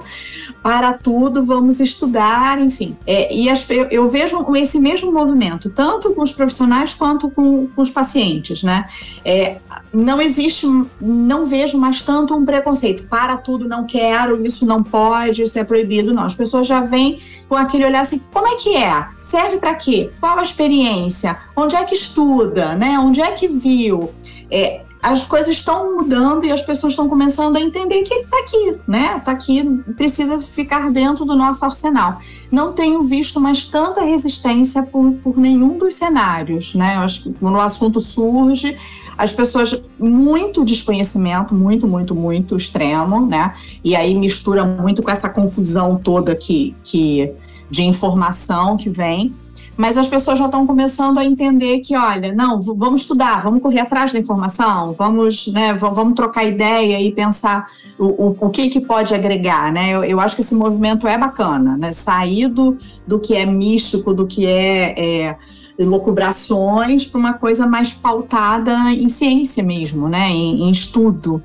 Para 0.61 0.93
tudo, 0.93 1.43
vamos 1.43 1.79
estudar, 1.79 2.59
enfim. 2.59 2.95
É, 3.07 3.33
e 3.33 3.49
as, 3.49 3.67
eu, 3.69 3.87
eu 3.89 4.09
vejo 4.09 4.45
esse 4.55 4.79
mesmo 4.79 5.11
movimento, 5.11 5.69
tanto 5.69 6.13
com 6.13 6.21
os 6.21 6.31
profissionais 6.31 6.93
quanto 6.93 7.29
com, 7.39 7.67
com 7.67 7.81
os 7.81 7.89
pacientes, 7.89 8.63
né? 8.63 8.85
É, 9.23 9.59
não 9.93 10.21
existe, 10.21 10.67
não 10.99 11.45
vejo 11.45 11.77
mais 11.77 12.01
tanto 12.01 12.35
um 12.35 12.43
preconceito. 12.43 13.07
Para 13.07 13.37
tudo, 13.37 13.65
não 13.65 13.85
quero, 13.85 14.45
isso 14.45 14.65
não 14.65 14.83
pode, 14.83 15.41
isso 15.41 15.57
é 15.57 15.63
proibido. 15.63 16.13
Não, 16.13 16.23
as 16.23 16.35
pessoas 16.35 16.67
já 16.67 16.81
vêm 16.81 17.21
com 17.47 17.55
aquele 17.55 17.85
olhar 17.85 18.01
assim: 18.01 18.21
como 18.33 18.45
é 18.45 18.55
que 18.57 18.75
é? 18.75 19.07
Serve 19.23 19.57
para 19.57 19.73
quê? 19.75 20.11
Qual 20.19 20.37
a 20.37 20.43
experiência? 20.43 21.39
Onde 21.55 21.77
é 21.77 21.83
que 21.85 21.95
estuda? 21.95 22.75
Né? 22.75 22.99
Onde 22.99 23.21
é 23.21 23.31
que 23.31 23.47
viu? 23.47 24.11
É, 24.51 24.81
as 25.01 25.23
coisas 25.23 25.55
estão 25.55 25.95
mudando 25.95 26.45
e 26.45 26.51
as 26.51 26.61
pessoas 26.61 26.91
estão 26.91 27.07
começando 27.07 27.55
a 27.55 27.61
entender 27.61 28.03
que 28.03 28.13
está 28.13 28.39
aqui, 28.39 28.75
né? 28.85 29.15
Está 29.17 29.31
aqui, 29.31 29.63
precisa 29.95 30.37
ficar 30.39 30.91
dentro 30.91 31.23
do 31.23 31.35
nosso 31.35 31.63
arsenal. 31.63 32.19
Não 32.51 32.73
tenho 32.73 33.03
visto 33.03 33.39
mais 33.39 33.65
tanta 33.65 34.01
resistência 34.01 34.83
por, 34.83 35.13
por 35.23 35.37
nenhum 35.37 35.77
dos 35.77 35.93
cenários, 35.93 36.75
né? 36.75 36.97
Eu 36.97 37.01
acho 37.01 37.23
que 37.23 37.33
quando 37.33 37.55
o 37.55 37.61
assunto 37.61 38.01
surge, 38.01 38.77
as 39.17 39.31
pessoas 39.31 39.81
muito 39.97 40.65
desconhecimento, 40.65 41.55
muito, 41.55 41.87
muito, 41.87 42.13
muito 42.13 42.57
extremo, 42.57 43.25
né? 43.25 43.55
E 43.81 43.95
aí 43.95 44.13
mistura 44.15 44.65
muito 44.65 45.01
com 45.01 45.09
essa 45.11 45.29
confusão 45.29 45.97
toda 45.97 46.35
que, 46.35 46.75
que 46.83 47.31
de 47.69 47.83
informação 47.83 48.75
que 48.75 48.89
vem 48.89 49.33
mas 49.79 49.97
as 49.97 50.09
pessoas 50.09 50.37
já 50.37 50.43
estão 50.43 50.67
começando 50.67 51.19
a 51.19 51.23
entender 51.23 51.79
que, 51.79 51.95
olha, 51.95 52.33
não, 52.33 52.59
vamos 52.59 53.03
estudar, 53.03 53.41
vamos 53.41 53.61
correr 53.61 53.79
atrás 53.79 54.11
da 54.11 54.19
informação, 54.19 54.91
vamos, 54.91 55.47
né, 55.47 55.73
vamos 55.73 56.15
trocar 56.15 56.43
ideia 56.43 57.01
e 57.01 57.09
pensar 57.13 57.65
o, 57.97 58.07
o, 58.07 58.37
o 58.41 58.49
que, 58.49 58.67
que 58.69 58.81
pode 58.81 59.15
agregar, 59.15 59.71
né? 59.71 59.91
Eu, 59.91 60.03
eu, 60.03 60.19
acho 60.19 60.35
que 60.35 60.41
esse 60.41 60.53
movimento 60.53 61.07
é 61.07 61.17
bacana, 61.17 61.77
né? 61.77 61.93
Sair 61.93 62.49
do, 62.49 62.77
do 63.07 63.21
que 63.21 63.33
é 63.33 63.45
místico, 63.45 64.13
do 64.13 64.27
que 64.27 64.45
é, 64.45 65.27
é 65.29 65.37
locubrações 65.79 67.05
para 67.05 67.17
uma 67.17 67.33
coisa 67.35 67.65
mais 67.65 67.93
pautada 67.93 68.91
em 68.91 69.07
ciência 69.07 69.63
mesmo, 69.63 70.09
né? 70.09 70.27
Em, 70.29 70.63
em 70.63 70.71
estudo. 70.71 71.41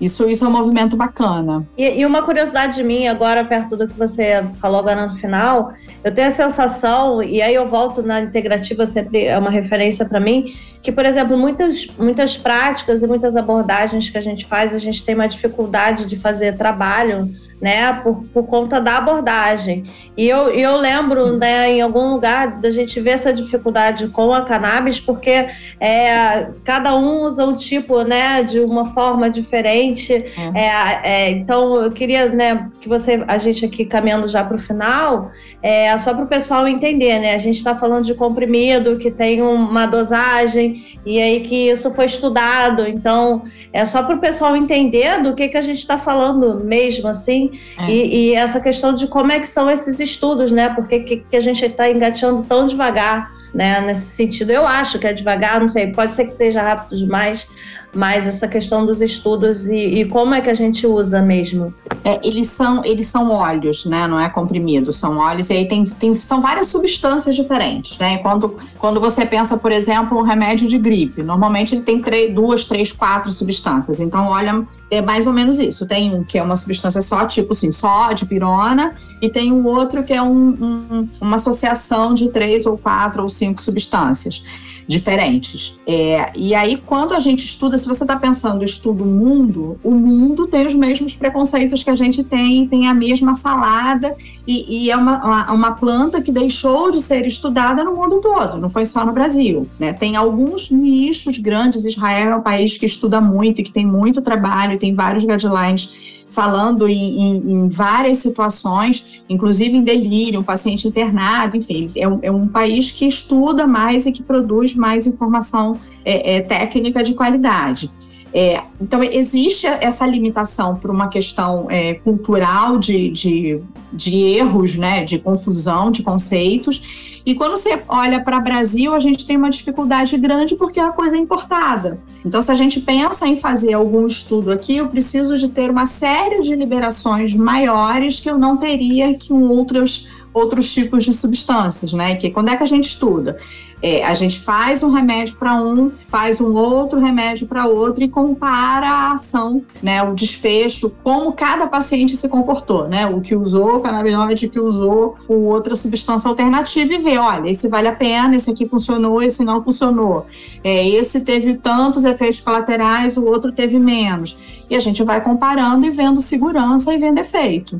Isso, 0.00 0.28
isso 0.28 0.44
é 0.44 0.48
um 0.48 0.50
movimento 0.50 0.96
bacana. 0.96 1.66
E, 1.76 2.00
e, 2.00 2.06
uma 2.06 2.22
curiosidade 2.22 2.82
minha, 2.82 3.10
agora, 3.10 3.44
perto 3.44 3.76
do 3.76 3.86
que 3.86 3.94
você 3.94 4.44
falou 4.60 4.78
agora 4.78 5.06
no 5.06 5.16
final, 5.18 5.72
eu 6.02 6.12
tenho 6.12 6.28
a 6.28 6.30
sensação, 6.30 7.22
e 7.22 7.40
aí 7.40 7.54
eu 7.54 7.68
volto 7.68 8.02
na 8.02 8.20
integrativa, 8.20 8.84
sempre 8.86 9.24
é 9.24 9.38
uma 9.38 9.50
referência 9.50 10.04
para 10.04 10.20
mim, 10.20 10.54
que, 10.82 10.92
por 10.92 11.06
exemplo, 11.06 11.36
muitas, 11.38 11.86
muitas 11.98 12.36
práticas 12.36 13.02
e 13.02 13.06
muitas 13.06 13.36
abordagens 13.36 14.10
que 14.10 14.18
a 14.18 14.20
gente 14.20 14.44
faz, 14.44 14.74
a 14.74 14.78
gente 14.78 15.04
tem 15.04 15.14
uma 15.14 15.28
dificuldade 15.28 16.06
de 16.06 16.16
fazer 16.16 16.56
trabalho 16.56 17.34
né, 17.64 17.94
por, 18.02 18.22
por 18.26 18.46
conta 18.46 18.78
da 18.78 18.98
abordagem. 18.98 19.84
E 20.14 20.28
eu, 20.28 20.50
eu 20.50 20.76
lembro, 20.76 21.38
né, 21.38 21.72
em 21.72 21.80
algum 21.80 22.12
lugar, 22.12 22.60
da 22.60 22.68
gente 22.68 23.00
ver 23.00 23.12
essa 23.12 23.32
dificuldade 23.32 24.08
com 24.08 24.34
a 24.34 24.42
cannabis, 24.42 25.00
porque 25.00 25.48
é, 25.80 26.48
cada 26.62 26.94
um 26.94 27.22
usa 27.22 27.46
um 27.46 27.56
tipo, 27.56 28.02
né, 28.02 28.42
de 28.42 28.60
uma 28.60 28.84
forma 28.84 29.30
diferente. 29.30 30.12
É. 30.12 30.60
É, 30.60 31.00
é 31.04 31.30
então, 31.30 31.76
eu 31.82 31.90
queria, 31.90 32.28
né, 32.28 32.68
que 32.82 32.86
você, 32.86 33.24
a 33.26 33.38
gente 33.38 33.64
aqui 33.64 33.86
caminhando 33.86 34.28
já 34.28 34.44
para 34.44 34.56
o 34.56 34.60
final, 34.60 35.30
é, 35.62 35.96
só 35.96 36.12
para 36.12 36.24
o 36.24 36.28
pessoal 36.28 36.68
entender, 36.68 37.18
né, 37.18 37.32
a 37.32 37.38
gente 37.38 37.56
está 37.56 37.74
falando 37.74 38.04
de 38.04 38.12
comprimido 38.12 38.98
que 38.98 39.10
tem 39.10 39.40
uma 39.40 39.86
dosagem 39.86 40.98
e 41.06 41.18
aí 41.18 41.40
que 41.40 41.70
isso 41.70 41.90
foi 41.92 42.04
estudado. 42.04 42.86
Então, 42.86 43.42
é 43.72 43.86
só 43.86 44.02
para 44.02 44.16
o 44.16 44.20
pessoal 44.20 44.54
entender 44.54 45.22
do 45.22 45.34
que, 45.34 45.48
que 45.48 45.56
a 45.56 45.62
gente 45.62 45.78
está 45.78 45.96
falando 45.96 46.62
mesmo, 46.62 47.08
assim, 47.08 47.53
é. 47.78 47.90
E, 47.90 48.16
e, 48.16 48.34
essa 48.34 48.60
questão 48.60 48.94
de 48.94 49.06
como 49.06 49.32
é 49.32 49.40
que 49.40 49.48
são 49.48 49.70
esses 49.70 50.00
estudos, 50.00 50.50
né? 50.50 50.68
Porque 50.70 51.00
que, 51.00 51.16
que 51.18 51.36
a 51.36 51.40
gente 51.40 51.64
está 51.64 51.90
engateando 51.90 52.42
tão 52.44 52.66
devagar, 52.66 53.30
né? 53.54 53.80
Nesse 53.80 54.14
sentido, 54.14 54.50
eu 54.50 54.66
acho 54.66 54.98
que 54.98 55.06
é 55.06 55.12
devagar, 55.12 55.60
não 55.60 55.68
sei, 55.68 55.92
pode 55.92 56.12
ser 56.12 56.26
que 56.26 56.32
esteja 56.32 56.62
rápido 56.62 56.96
demais, 56.96 57.46
mais 57.94 58.26
essa 58.26 58.48
questão 58.48 58.84
dos 58.84 59.00
estudos 59.00 59.68
e, 59.68 59.76
e 59.76 60.04
como 60.06 60.34
é 60.34 60.40
que 60.40 60.50
a 60.50 60.54
gente 60.54 60.86
usa 60.86 61.22
mesmo. 61.22 61.72
É, 62.04 62.20
eles 62.26 62.48
são 62.48 62.84
eles 62.84 63.06
são 63.06 63.30
óleos, 63.30 63.84
né? 63.86 64.06
Não 64.06 64.20
é 64.20 64.28
comprimido, 64.28 64.92
são 64.92 65.18
óleos. 65.18 65.48
E 65.50 65.54
aí 65.54 65.68
tem, 65.68 65.84
tem 65.84 66.14
são 66.14 66.40
várias 66.40 66.66
substâncias 66.68 67.34
diferentes, 67.34 67.96
né? 67.98 68.18
Quando, 68.18 68.56
quando 68.78 69.00
você 69.00 69.24
pensa, 69.24 69.56
por 69.56 69.72
exemplo, 69.72 70.18
um 70.18 70.22
remédio 70.22 70.68
de 70.68 70.78
gripe, 70.78 71.22
normalmente 71.22 71.74
ele 71.74 71.82
tem 71.82 72.00
três, 72.00 72.34
duas, 72.34 72.66
três, 72.66 72.92
quatro 72.92 73.32
substâncias. 73.32 74.00
Então, 74.00 74.26
olha, 74.28 74.66
é 74.90 75.00
mais 75.00 75.26
ou 75.26 75.32
menos 75.32 75.58
isso. 75.58 75.86
Tem 75.86 76.14
um 76.14 76.24
que 76.24 76.38
é 76.38 76.42
uma 76.42 76.56
substância 76.56 77.00
só, 77.00 77.26
tipo 77.26 77.52
assim, 77.52 77.72
só 77.72 78.12
de 78.12 78.26
pirona, 78.26 78.94
e 79.22 79.30
tem 79.30 79.52
um 79.52 79.66
outro 79.66 80.02
que 80.02 80.12
é 80.12 80.20
um, 80.20 80.48
um, 80.48 81.08
uma 81.20 81.36
associação 81.36 82.12
de 82.12 82.28
três 82.28 82.66
ou 82.66 82.76
quatro 82.76 83.22
ou 83.22 83.28
cinco 83.28 83.62
substâncias 83.62 84.42
diferentes. 84.86 85.78
É, 85.86 86.30
e 86.36 86.54
aí, 86.54 86.76
quando 86.76 87.14
a 87.14 87.20
gente 87.20 87.44
estuda, 87.44 87.78
se 87.78 87.86
você 87.86 88.04
está 88.04 88.16
pensando, 88.16 88.64
estuda 88.64 89.02
o 89.02 89.06
mundo, 89.06 89.78
o 89.82 89.90
mundo 89.90 90.46
tem 90.46 90.66
os 90.66 90.74
mesmos 90.74 91.14
preconceitos 91.14 91.82
que 91.82 91.90
a 91.90 91.96
gente 91.96 92.22
tem, 92.22 92.66
tem 92.68 92.86
a 92.86 92.94
mesma 92.94 93.34
salada, 93.34 94.14
e, 94.46 94.84
e 94.84 94.90
é 94.90 94.96
uma, 94.96 95.24
uma, 95.24 95.52
uma, 95.52 95.70
planta 95.72 96.20
que 96.20 96.30
deixou 96.30 96.90
de 96.90 97.00
ser 97.00 97.26
estudada 97.26 97.82
no 97.82 97.96
mundo 97.96 98.20
todo, 98.20 98.58
não 98.58 98.68
foi 98.68 98.84
só 98.86 99.04
no 99.04 99.12
Brasil. 99.12 99.68
Né? 99.78 99.92
Tem 99.92 100.16
alguns 100.16 100.70
nichos 100.70 101.38
grandes, 101.38 101.84
Israel 101.84 102.32
é 102.32 102.36
um 102.36 102.42
país 102.42 102.76
que 102.76 102.86
estuda 102.86 103.20
muito 103.20 103.60
e 103.60 103.64
que 103.64 103.72
tem 103.72 103.86
muito 103.86 104.20
trabalho, 104.20 104.78
tem 104.78 104.94
vários 104.94 105.24
guidelines 105.24 105.92
falando 106.34 106.88
em, 106.88 107.20
em, 107.20 107.52
em, 107.52 107.68
várias 107.68 108.18
situações, 108.18 109.22
inclusive 109.28 109.76
em 109.76 109.82
delírio, 109.82 110.40
um 110.40 110.42
paciente 110.42 110.88
internado, 110.88 111.56
enfim, 111.56 111.86
é 111.96 112.08
um, 112.08 112.18
é 112.22 112.30
um 112.30 112.48
país 112.48 112.90
que 112.90 113.06
estuda 113.06 113.66
mais 113.66 114.04
e 114.04 114.12
que 114.12 114.22
produz 114.22 114.74
mais 114.74 115.06
informação 115.06 115.78
é, 116.04 116.36
é, 116.36 116.40
técnica 116.40 117.02
de 117.02 117.14
qualidade. 117.14 117.90
É, 118.36 118.60
então, 118.80 119.00
existe 119.00 119.64
essa 119.64 120.04
limitação 120.04 120.74
por 120.74 120.90
uma 120.90 121.06
questão 121.06 121.70
é, 121.70 121.94
cultural 121.94 122.78
de, 122.78 123.08
de, 123.10 123.60
de, 123.92 124.16
erros, 124.36 124.74
né, 124.74 125.04
de 125.04 125.20
confusão 125.20 125.88
de 125.88 126.02
conceitos. 126.02 127.13
E 127.26 127.34
quando 127.34 127.52
você 127.52 127.82
olha 127.88 128.20
para 128.20 128.36
o 128.36 128.40
Brasil, 128.40 128.94
a 128.94 128.98
gente 128.98 129.26
tem 129.26 129.36
uma 129.36 129.48
dificuldade 129.48 130.16
grande 130.18 130.56
porque 130.56 130.78
a 130.78 130.92
coisa 130.92 131.16
é 131.16 131.18
importada. 131.18 131.98
Então, 132.24 132.42
se 132.42 132.50
a 132.50 132.54
gente 132.54 132.80
pensa 132.80 133.26
em 133.26 133.36
fazer 133.36 133.72
algum 133.72 134.06
estudo 134.06 134.52
aqui, 134.52 134.76
eu 134.76 134.88
preciso 134.88 135.38
de 135.38 135.48
ter 135.48 135.70
uma 135.70 135.86
série 135.86 136.42
de 136.42 136.54
liberações 136.54 137.34
maiores 137.34 138.20
que 138.20 138.28
eu 138.28 138.36
não 138.36 138.58
teria 138.58 139.14
que 139.14 139.32
um 139.32 139.48
outros 139.48 140.08
outros 140.34 140.74
tipos 140.74 141.04
de 141.04 141.12
substâncias, 141.12 141.92
né? 141.92 142.16
Que 142.16 142.28
quando 142.28 142.50
é 142.50 142.56
que 142.56 142.62
a 142.64 142.66
gente 142.66 142.88
estuda? 142.88 143.38
É, 143.80 144.02
a 144.02 144.14
gente 144.14 144.40
faz 144.40 144.82
um 144.82 144.90
remédio 144.90 145.36
para 145.36 145.54
um, 145.54 145.92
faz 146.08 146.40
um 146.40 146.54
outro 146.54 146.98
remédio 146.98 147.46
para 147.46 147.66
outro 147.66 148.02
e 148.02 148.08
compara 148.08 148.88
a 148.88 149.12
ação, 149.12 149.62
né? 149.82 150.02
O 150.02 150.14
desfecho, 150.14 150.90
como 151.04 151.32
cada 151.32 151.66
paciente 151.66 152.16
se 152.16 152.28
comportou, 152.28 152.88
né? 152.88 153.06
O 153.06 153.20
que 153.20 153.36
usou 153.36 153.80
canabinoide, 153.80 154.46
o 154.46 154.50
que 154.50 154.58
usou 154.58 155.16
com 155.26 155.44
outra 155.44 155.76
substância 155.76 156.28
alternativa 156.28 156.94
e 156.94 156.98
vê, 156.98 157.18
olha, 157.18 157.50
esse 157.50 157.68
vale 157.68 157.88
a 157.88 157.94
pena, 157.94 158.34
esse 158.34 158.50
aqui 158.50 158.66
funcionou, 158.66 159.22
esse 159.22 159.44
não 159.44 159.62
funcionou. 159.62 160.26
É, 160.64 160.88
esse 160.88 161.20
teve 161.20 161.58
tantos 161.58 162.04
efeitos 162.06 162.40
colaterais, 162.40 163.18
o 163.18 163.24
outro 163.24 163.52
teve 163.52 163.78
menos. 163.78 164.36
E 164.70 164.74
a 164.74 164.80
gente 164.80 165.02
vai 165.02 165.20
comparando 165.20 165.84
e 165.84 165.90
vendo 165.90 166.22
segurança 166.22 166.92
e 166.92 166.98
vendo 166.98 167.18
efeito. 167.18 167.78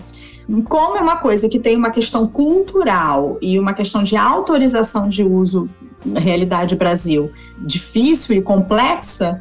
Como 0.69 0.97
é 0.97 1.01
uma 1.01 1.17
coisa 1.17 1.49
que 1.49 1.59
tem 1.59 1.77
uma 1.77 1.91
questão 1.91 2.27
cultural 2.27 3.39
e 3.41 3.59
uma 3.59 3.73
questão 3.73 4.03
de 4.03 4.17
autorização 4.17 5.09
de 5.09 5.23
uso 5.23 5.69
na 6.05 6.21
realidade 6.21 6.77
Brasil 6.77 7.31
difícil 7.59 8.37
e 8.37 8.43
complexa, 8.43 9.41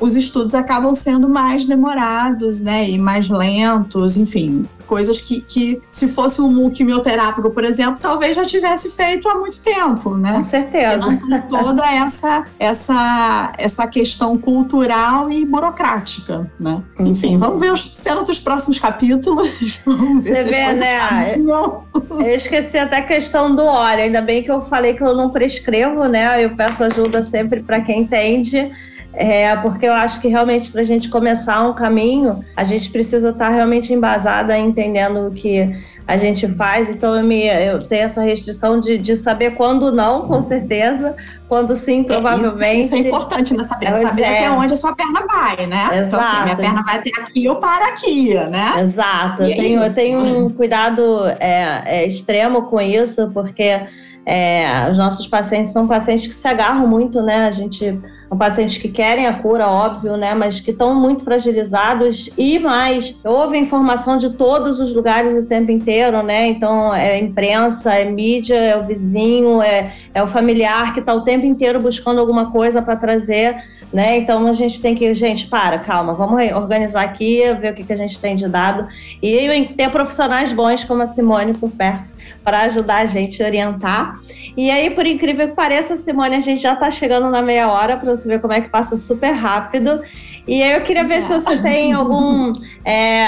os 0.00 0.16
estudos 0.16 0.54
acabam 0.54 0.92
sendo 0.94 1.28
mais 1.28 1.66
demorados, 1.66 2.60
né, 2.60 2.88
e 2.88 2.98
mais 2.98 3.28
lentos, 3.28 4.16
enfim, 4.16 4.68
coisas 4.92 5.22
que, 5.22 5.40
que 5.40 5.80
se 5.88 6.06
fosse 6.06 6.42
um 6.42 6.68
quimioterápico, 6.68 7.48
por 7.48 7.64
exemplo, 7.64 7.98
talvez 8.00 8.36
já 8.36 8.44
tivesse 8.44 8.90
feito 8.90 9.26
há 9.26 9.34
muito 9.36 9.58
tempo, 9.60 10.14
né? 10.14 10.34
Com 10.34 10.42
certeza. 10.42 11.12
Então, 11.12 11.48
toda 11.48 11.90
essa, 11.90 12.44
essa, 12.58 13.54
essa 13.56 13.86
questão 13.86 14.36
cultural 14.36 15.30
e 15.30 15.46
burocrática, 15.46 16.50
né? 16.60 16.82
Uhum. 16.98 17.06
Enfim, 17.06 17.38
vamos 17.38 17.58
ver 17.58 17.72
os 17.72 17.96
cenas 17.96 18.26
dos 18.26 18.38
próximos 18.38 18.78
capítulos. 18.78 19.48
Vamos 19.86 20.24
ver 20.24 20.44
Você 20.44 20.50
vê, 20.50 20.72
né? 20.74 21.38
Eu 21.38 22.34
esqueci 22.34 22.76
até 22.76 22.98
a 22.98 23.02
questão 23.02 23.54
do 23.54 23.62
óleo, 23.62 24.02
ainda 24.02 24.20
bem 24.20 24.42
que 24.42 24.50
eu 24.50 24.60
falei 24.60 24.92
que 24.92 25.02
eu 25.02 25.16
não 25.16 25.30
prescrevo, 25.30 26.04
né? 26.04 26.44
Eu 26.44 26.50
peço 26.50 26.84
ajuda 26.84 27.22
sempre 27.22 27.62
para 27.62 27.80
quem 27.80 28.02
entende 28.02 28.70
é, 29.14 29.54
porque 29.56 29.86
eu 29.86 29.92
acho 29.92 30.20
que 30.20 30.28
realmente 30.28 30.70
para 30.70 30.80
a 30.80 30.84
gente 30.84 31.08
começar 31.08 31.62
um 31.62 31.74
caminho, 31.74 32.44
a 32.56 32.64
gente 32.64 32.90
precisa 32.90 33.30
estar 33.30 33.48
tá 33.48 33.54
realmente 33.54 33.92
embasada 33.92 34.58
entendendo 34.58 35.26
o 35.26 35.30
que 35.30 35.68
a 36.06 36.16
gente 36.16 36.48
faz. 36.54 36.88
Então 36.88 37.14
eu, 37.14 37.22
me, 37.22 37.46
eu 37.46 37.78
tenho 37.80 38.04
essa 38.04 38.22
restrição 38.22 38.80
de, 38.80 38.96
de 38.98 39.14
saber 39.14 39.54
quando 39.54 39.92
não, 39.92 40.26
com 40.26 40.40
certeza, 40.40 41.14
quando 41.46 41.74
sim, 41.76 42.02
provavelmente. 42.02 42.64
É, 42.64 42.74
isso, 42.74 42.94
isso, 42.94 43.04
é 43.04 43.08
importante, 43.08 43.54
né? 43.54 43.64
Saber, 43.64 43.98
saber 43.98 44.22
é. 44.22 44.38
até 44.38 44.50
onde 44.50 44.72
a 44.72 44.76
sua 44.76 44.94
perna 44.96 45.24
vai, 45.26 45.66
né? 45.66 45.88
Exato. 45.92 46.06
Então, 46.06 46.20
assim, 46.20 46.42
minha 46.44 46.56
perna 46.56 46.82
vai 46.82 46.98
até 46.98 47.10
aqui 47.20 47.48
ou 47.48 47.56
para 47.56 47.88
aqui, 47.88 48.34
né? 48.34 48.80
Exato. 48.80 49.42
Eu 49.42 49.56
tenho, 49.56 49.82
eu 49.82 49.94
tenho 49.94 50.46
um 50.46 50.50
cuidado 50.50 51.26
é, 51.38 51.82
é, 51.84 52.06
extremo 52.06 52.62
com 52.62 52.80
isso, 52.80 53.30
porque 53.32 53.80
é, 54.24 54.88
os 54.90 54.98
nossos 54.98 55.26
pacientes 55.26 55.72
são 55.72 55.86
pacientes 55.86 56.26
que 56.26 56.34
se 56.34 56.46
agarram 56.48 56.86
muito, 56.86 57.22
né? 57.22 57.46
A 57.46 57.50
gente 57.50 58.00
são 58.32 58.38
pacientes 58.38 58.78
que 58.78 58.88
querem 58.88 59.26
a 59.26 59.34
cura, 59.34 59.68
óbvio, 59.68 60.16
né? 60.16 60.34
Mas 60.34 60.58
que 60.58 60.70
estão 60.70 60.94
muito 60.94 61.22
fragilizados 61.22 62.30
e 62.38 62.58
mais, 62.58 63.14
houve 63.22 63.58
informação 63.58 64.16
de 64.16 64.30
todos 64.30 64.80
os 64.80 64.94
lugares 64.94 65.34
o 65.34 65.46
tempo 65.46 65.70
inteiro, 65.70 66.22
né? 66.22 66.46
Então 66.46 66.94
é 66.94 67.18
imprensa, 67.18 67.92
é 67.92 68.06
mídia, 68.06 68.56
é 68.56 68.74
o 68.74 68.84
vizinho, 68.84 69.60
é, 69.60 69.92
é 70.14 70.22
o 70.22 70.26
familiar 70.26 70.94
que 70.94 71.00
está 71.00 71.12
o 71.12 71.20
tempo 71.20 71.44
inteiro 71.44 71.78
buscando 71.78 72.20
alguma 72.20 72.50
coisa 72.50 72.80
para 72.80 72.96
trazer, 72.96 73.56
né? 73.92 74.16
Então 74.16 74.46
a 74.46 74.54
gente 74.54 74.80
tem 74.80 74.94
que, 74.94 75.12
gente, 75.12 75.46
para, 75.46 75.78
calma, 75.78 76.14
vamos 76.14 76.40
organizar 76.52 77.04
aqui, 77.04 77.42
ver 77.60 77.72
o 77.72 77.74
que, 77.74 77.84
que 77.84 77.92
a 77.92 77.96
gente 77.96 78.18
tem 78.18 78.34
de 78.34 78.48
dado 78.48 78.88
e 79.22 79.66
ter 79.76 79.90
profissionais 79.90 80.54
bons 80.54 80.84
como 80.84 81.02
a 81.02 81.06
Simone 81.06 81.52
por 81.52 81.70
perto 81.70 82.14
para 82.44 82.62
ajudar 82.62 83.02
a 83.02 83.06
gente 83.06 83.42
a 83.42 83.46
orientar. 83.46 84.20
E 84.56 84.70
aí, 84.70 84.90
por 84.90 85.06
incrível 85.06 85.48
que 85.48 85.54
pareça, 85.54 85.96
Simone, 85.96 86.36
a 86.36 86.40
gente 86.40 86.60
já 86.60 86.74
está 86.74 86.90
chegando 86.90 87.30
na 87.30 87.40
meia 87.40 87.68
hora 87.70 87.96
para 87.96 88.12
você 88.22 88.28
ver 88.28 88.40
como 88.40 88.52
é 88.52 88.60
que 88.60 88.68
passa 88.68 88.96
super 88.96 89.32
rápido. 89.32 90.00
E 90.46 90.62
aí 90.62 90.72
eu 90.72 90.80
queria 90.82 91.06
ver 91.06 91.16
é. 91.16 91.20
se 91.20 91.32
você 91.32 91.56
tem 91.62 91.92
algum 91.92 92.52
é, 92.84 93.26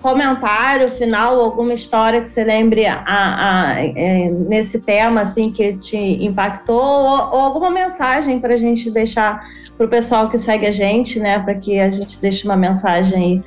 comentário 0.00 0.90
final, 0.90 1.40
alguma 1.40 1.74
história 1.74 2.20
que 2.20 2.26
você 2.26 2.42
lembre 2.44 2.86
a, 2.86 3.02
a, 3.06 3.74
é, 3.80 4.30
nesse 4.30 4.80
tema 4.80 5.20
assim 5.20 5.52
que 5.52 5.74
te 5.74 5.96
impactou, 5.96 6.80
ou, 6.80 7.18
ou 7.32 7.40
alguma 7.40 7.70
mensagem 7.70 8.40
para 8.40 8.54
a 8.54 8.56
gente 8.56 8.90
deixar 8.90 9.40
para 9.76 9.86
o 9.86 9.88
pessoal 9.88 10.28
que 10.28 10.36
segue 10.36 10.66
a 10.66 10.72
gente, 10.72 11.20
né? 11.20 11.38
Para 11.38 11.54
que 11.54 11.78
a 11.78 11.88
gente 11.88 12.20
deixe 12.20 12.44
uma 12.44 12.56
mensagem 12.56 13.44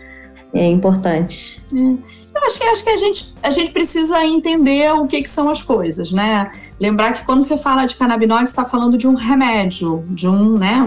é, 0.54 0.66
importante. 0.66 1.62
É. 1.74 2.22
Eu 2.34 2.48
acho 2.48 2.60
que, 2.60 2.66
acho 2.66 2.84
que 2.84 2.90
a, 2.90 2.98
gente, 2.98 3.34
a 3.44 3.52
gente 3.52 3.72
precisa 3.72 4.26
entender 4.26 4.92
o 4.94 5.06
que, 5.06 5.22
que 5.22 5.30
são 5.30 5.50
as 5.50 5.62
coisas, 5.62 6.12
né? 6.12 6.50
Lembrar 6.82 7.14
que 7.14 7.24
quando 7.24 7.44
você 7.44 7.56
fala 7.60 7.86
de 7.86 7.94
canabinoide, 7.94 8.46
está 8.46 8.66
falando 8.66 8.98
de 8.98 9.08
um 9.08 9.14
remédio, 9.14 10.04
de 10.10 10.28
um, 10.28 10.58
né, 10.58 10.82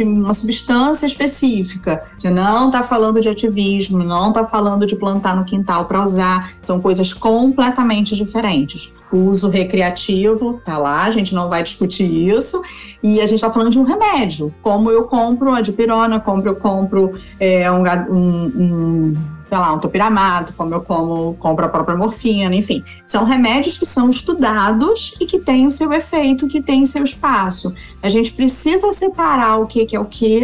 uma 0.00 0.32
substância 0.32 1.04
específica. 1.04 2.04
Você 2.16 2.30
não 2.30 2.66
está 2.66 2.84
falando 2.84 3.20
de 3.20 3.28
ativismo, 3.28 4.04
não 4.04 4.28
está 4.28 4.44
falando 4.44 4.86
de 4.86 4.94
plantar 4.94 5.34
no 5.34 5.44
quintal 5.44 5.86
para 5.86 6.00
usar. 6.04 6.52
São 6.62 6.80
coisas 6.80 7.12
completamente 7.12 8.14
diferentes. 8.14 8.92
O 9.12 9.16
uso 9.30 9.48
recreativo 9.48 10.60
tá 10.64 10.78
lá, 10.78 11.02
a 11.02 11.10
gente 11.10 11.34
não 11.34 11.48
vai 11.48 11.64
discutir 11.64 12.08
isso. 12.08 12.62
E 13.02 13.20
a 13.20 13.26
gente 13.26 13.34
está 13.34 13.50
falando 13.50 13.70
de 13.70 13.80
um 13.80 13.82
remédio. 13.82 14.54
Como 14.62 14.92
eu 14.92 15.08
compro 15.08 15.52
a 15.52 15.60
dipirona, 15.60 16.20
como 16.20 16.46
eu 16.46 16.54
compro 16.54 17.14
é, 17.40 17.68
um, 17.68 17.82
um, 17.82 18.52
um 18.56 19.16
sei 19.52 19.58
lá, 19.58 19.74
um 19.74 19.78
topiramato, 19.78 20.54
como 20.54 20.72
eu 20.72 20.80
como, 20.80 21.34
compro 21.34 21.66
a 21.66 21.68
própria 21.68 21.94
morfina, 21.94 22.54
enfim. 22.54 22.82
São 23.06 23.26
remédios 23.26 23.76
que 23.76 23.84
são 23.84 24.08
estudados 24.08 25.14
e 25.20 25.26
que 25.26 25.31
têm 25.38 25.66
o 25.66 25.70
seu 25.70 25.92
efeito, 25.92 26.46
que 26.46 26.60
têm 26.60 26.86
seu 26.86 27.04
espaço. 27.04 27.74
A 28.02 28.08
gente 28.08 28.32
precisa 28.32 28.92
separar 28.92 29.58
o 29.58 29.66
que, 29.66 29.84
que 29.84 29.96
é 29.96 30.00
o 30.00 30.04
que, 30.04 30.42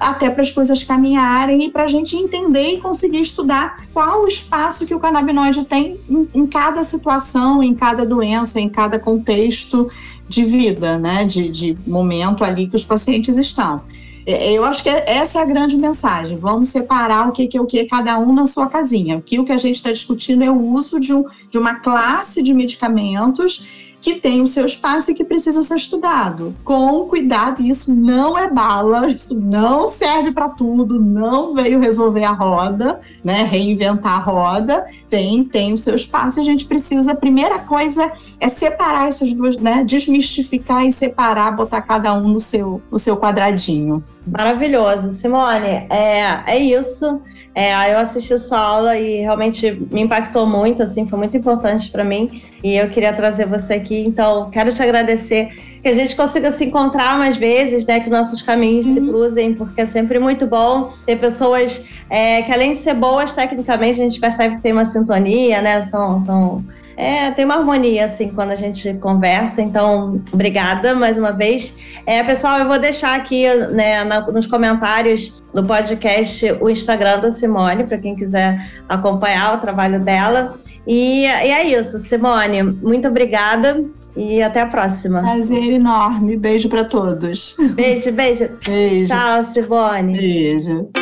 até 0.00 0.30
para 0.30 0.42
as 0.42 0.50
coisas 0.50 0.82
caminharem 0.82 1.64
e 1.64 1.70
para 1.70 1.84
a 1.84 1.88
gente 1.88 2.16
entender 2.16 2.74
e 2.74 2.80
conseguir 2.80 3.20
estudar 3.20 3.86
qual 3.92 4.24
o 4.24 4.28
espaço 4.28 4.86
que 4.86 4.94
o 4.94 5.00
canabinoide 5.00 5.64
tem 5.64 6.00
em, 6.08 6.28
em, 6.34 6.46
cada 6.46 6.82
situação, 6.84 7.62
em 7.62 7.74
cada 7.74 8.04
doença, 8.06 8.60
em 8.60 8.68
cada 8.68 8.98
contexto 8.98 9.90
de 10.28 10.44
vida, 10.44 10.98
né, 10.98 11.24
de, 11.24 11.48
de 11.48 11.78
momento 11.86 12.44
ali 12.44 12.66
que 12.66 12.76
os 12.76 12.84
pacientes 12.84 13.36
estão. 13.36 13.82
É, 14.24 14.52
eu 14.52 14.64
acho 14.64 14.82
que 14.82 14.88
essa 14.88 15.40
é 15.40 15.42
a 15.42 15.44
grande 15.44 15.76
mensagem. 15.76 16.38
Vamos 16.38 16.68
separar 16.68 17.28
o 17.28 17.32
que 17.32 17.48
é 17.56 17.60
o 17.60 17.66
que 17.66 17.84
cada 17.84 18.18
um 18.18 18.32
na 18.32 18.46
sua 18.46 18.68
casinha. 18.68 19.18
Aqui 19.18 19.38
o 19.38 19.44
que 19.44 19.52
a 19.52 19.56
gente 19.56 19.76
está 19.76 19.90
discutindo 19.90 20.44
é 20.44 20.50
o 20.50 20.58
uso 20.58 21.00
de, 21.00 21.12
um, 21.12 21.24
de 21.50 21.58
uma 21.58 21.74
classe 21.74 22.42
de 22.42 22.54
medicamentos 22.54 23.66
que 24.02 24.16
tem 24.16 24.42
o 24.42 24.48
seu 24.48 24.66
espaço 24.66 25.12
e 25.12 25.14
que 25.14 25.22
precisa 25.22 25.62
ser 25.62 25.76
estudado. 25.76 26.54
Com 26.64 27.06
cuidado, 27.06 27.62
isso 27.62 27.94
não 27.94 28.36
é 28.36 28.50
bala, 28.50 29.08
isso 29.14 29.40
não 29.40 29.86
serve 29.86 30.32
para 30.32 30.48
tudo, 30.48 31.00
não 31.00 31.54
veio 31.54 31.78
resolver 31.78 32.24
a 32.24 32.32
roda, 32.32 33.00
né? 33.22 33.44
Reinventar 33.44 34.14
a 34.14 34.22
roda. 34.22 34.84
Tem, 35.08 35.44
tem 35.44 35.72
o 35.72 35.78
seu 35.78 35.94
espaço 35.94 36.40
e 36.40 36.42
a 36.42 36.44
gente 36.44 36.64
precisa, 36.64 37.12
a 37.12 37.16
primeira 37.16 37.60
coisa 37.60 38.10
é 38.40 38.48
separar 38.48 39.06
essas 39.06 39.32
duas, 39.32 39.56
né? 39.56 39.84
Desmistificar 39.84 40.84
e 40.84 40.90
separar, 40.90 41.54
botar 41.54 41.82
cada 41.82 42.12
um 42.14 42.26
no 42.26 42.40
seu, 42.40 42.82
no 42.90 42.98
seu 42.98 43.16
quadradinho. 43.16 44.02
Maravilhoso. 44.26 45.12
Simone, 45.12 45.86
é, 45.90 46.42
é 46.46 46.58
isso. 46.58 47.20
É, 47.54 47.92
eu 47.92 47.98
assisti 47.98 48.38
sua 48.38 48.58
aula 48.58 48.96
e 48.96 49.20
realmente 49.20 49.70
me 49.90 50.00
impactou 50.00 50.46
muito, 50.46 50.82
assim, 50.82 51.06
foi 51.06 51.18
muito 51.18 51.36
importante 51.36 51.90
para 51.90 52.02
mim. 52.02 52.42
E 52.64 52.76
eu 52.76 52.88
queria 52.88 53.12
trazer 53.12 53.44
você 53.44 53.74
aqui, 53.74 53.98
então 54.06 54.48
quero 54.50 54.72
te 54.72 54.82
agradecer 54.82 55.48
que 55.82 55.88
a 55.88 55.92
gente 55.92 56.14
consiga 56.14 56.50
se 56.50 56.64
encontrar 56.64 57.18
mais 57.18 57.36
vezes, 57.36 57.84
né? 57.84 58.00
Que 58.00 58.08
nossos 58.08 58.40
caminhos 58.40 58.86
uhum. 58.86 58.94
se 58.94 59.00
cruzem, 59.00 59.54
porque 59.54 59.80
é 59.80 59.86
sempre 59.86 60.18
muito 60.18 60.46
bom 60.46 60.92
ter 61.04 61.16
pessoas 61.16 61.84
é, 62.08 62.42
que 62.42 62.52
além 62.52 62.72
de 62.72 62.78
ser 62.78 62.94
boas 62.94 63.34
tecnicamente, 63.34 64.00
a 64.00 64.04
gente 64.04 64.20
percebe 64.20 64.56
que 64.56 64.62
tem 64.62 64.72
uma 64.72 64.84
sintonia, 64.84 65.60
né? 65.60 65.82
São, 65.82 66.18
são 66.18 66.64
é, 66.96 67.30
tem 67.30 67.44
uma 67.44 67.56
harmonia, 67.56 68.04
assim, 68.04 68.28
quando 68.28 68.50
a 68.50 68.54
gente 68.54 68.94
conversa. 68.94 69.62
Então, 69.62 70.20
obrigada 70.32 70.94
mais 70.94 71.18
uma 71.18 71.32
vez. 71.32 71.74
É, 72.06 72.22
pessoal, 72.22 72.58
eu 72.58 72.68
vou 72.68 72.78
deixar 72.78 73.16
aqui 73.16 73.46
né, 73.70 74.04
na, 74.04 74.20
nos 74.20 74.46
comentários 74.46 75.40
do 75.52 75.64
podcast 75.64 76.52
o 76.60 76.68
Instagram 76.68 77.20
da 77.20 77.30
Simone, 77.30 77.84
para 77.84 77.98
quem 77.98 78.16
quiser 78.16 78.66
acompanhar 78.88 79.56
o 79.56 79.60
trabalho 79.60 80.00
dela. 80.00 80.56
E, 80.86 81.22
e 81.22 81.26
é 81.26 81.66
isso, 81.78 81.98
Simone. 81.98 82.62
Muito 82.62 83.08
obrigada 83.08 83.84
e 84.16 84.42
até 84.42 84.60
a 84.60 84.66
próxima. 84.66 85.20
Prazer 85.20 85.74
enorme. 85.74 86.36
Beijo 86.36 86.68
para 86.68 86.84
todos. 86.84 87.56
Beijo, 87.74 88.12
beijo. 88.12 88.48
Beijo. 88.64 89.08
Tchau, 89.08 89.44
Simone. 89.44 90.12
Beijo. 90.12 91.01